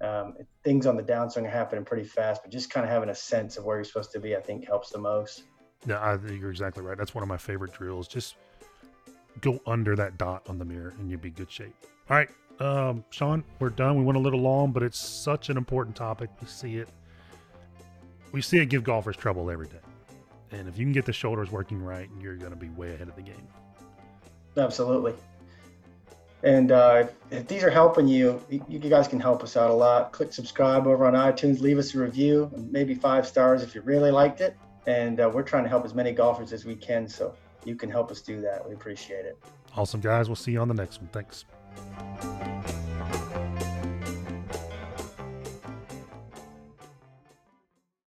Um, 0.00 0.34
things 0.62 0.86
on 0.86 0.96
the 0.96 1.02
downswing 1.02 1.44
are 1.44 1.50
happening 1.50 1.84
pretty 1.84 2.04
fast, 2.04 2.42
but 2.42 2.52
just 2.52 2.70
kind 2.70 2.84
of 2.84 2.90
having 2.90 3.08
a 3.08 3.14
sense 3.14 3.56
of 3.56 3.64
where 3.64 3.76
you're 3.76 3.84
supposed 3.84 4.12
to 4.12 4.20
be, 4.20 4.36
I 4.36 4.40
think, 4.40 4.66
helps 4.66 4.90
the 4.90 4.98
most. 4.98 5.44
Yeah, 5.86 5.98
I 6.02 6.16
think 6.16 6.40
you're 6.40 6.50
exactly 6.50 6.82
right. 6.82 6.98
That's 6.98 7.14
one 7.14 7.22
of 7.22 7.28
my 7.28 7.36
favorite 7.36 7.72
drills. 7.72 8.08
Just 8.08 8.36
go 9.40 9.60
under 9.66 9.96
that 9.96 10.18
dot 10.18 10.42
on 10.48 10.58
the 10.58 10.64
mirror 10.64 10.94
and 10.98 11.10
you'll 11.10 11.20
be 11.20 11.30
good 11.30 11.50
shape. 11.50 11.74
All 12.08 12.16
right, 12.16 12.28
um, 12.60 13.04
Sean, 13.10 13.42
we're 13.58 13.70
done. 13.70 13.96
We 13.96 14.04
went 14.04 14.16
a 14.16 14.20
little 14.20 14.40
long, 14.40 14.72
but 14.72 14.82
it's 14.82 14.98
such 14.98 15.48
an 15.50 15.56
important 15.56 15.96
topic. 15.96 16.30
We 16.40 16.46
see 16.46 16.76
it 16.76 16.88
we 18.32 18.42
see 18.42 18.58
it 18.58 18.66
give 18.66 18.84
golfers 18.84 19.16
trouble 19.16 19.50
every 19.50 19.68
day. 19.68 19.80
And 20.52 20.68
if 20.68 20.78
you 20.78 20.84
can 20.84 20.92
get 20.92 21.04
the 21.04 21.12
shoulders 21.12 21.50
working 21.50 21.82
right, 21.82 22.08
you're 22.20 22.36
going 22.36 22.52
to 22.52 22.56
be 22.56 22.68
way 22.70 22.94
ahead 22.94 23.08
of 23.08 23.16
the 23.16 23.22
game. 23.22 23.48
Absolutely. 24.56 25.14
And 26.42 26.70
uh, 26.70 27.08
if 27.30 27.48
these 27.48 27.64
are 27.64 27.70
helping 27.70 28.06
you, 28.06 28.40
you 28.68 28.78
guys 28.78 29.08
can 29.08 29.18
help 29.18 29.42
us 29.42 29.56
out 29.56 29.70
a 29.70 29.74
lot. 29.74 30.12
Click 30.12 30.32
subscribe 30.32 30.86
over 30.86 31.04
on 31.06 31.14
iTunes, 31.14 31.60
leave 31.60 31.78
us 31.78 31.94
a 31.94 31.98
review, 31.98 32.50
maybe 32.70 32.94
five 32.94 33.26
stars 33.26 33.62
if 33.62 33.74
you 33.74 33.80
really 33.80 34.10
liked 34.10 34.40
it. 34.40 34.56
And 34.86 35.20
uh, 35.20 35.28
we're 35.32 35.42
trying 35.42 35.64
to 35.64 35.68
help 35.68 35.84
as 35.84 35.94
many 35.94 36.12
golfers 36.12 36.52
as 36.52 36.64
we 36.64 36.76
can. 36.76 37.08
So 37.08 37.34
you 37.64 37.74
can 37.74 37.90
help 37.90 38.10
us 38.10 38.20
do 38.20 38.40
that. 38.42 38.66
We 38.66 38.74
appreciate 38.74 39.24
it. 39.24 39.36
Awesome, 39.76 40.00
guys. 40.00 40.28
We'll 40.28 40.36
see 40.36 40.52
you 40.52 40.60
on 40.60 40.68
the 40.68 40.74
next 40.74 41.00
one. 41.00 41.08
Thanks. 41.08 41.44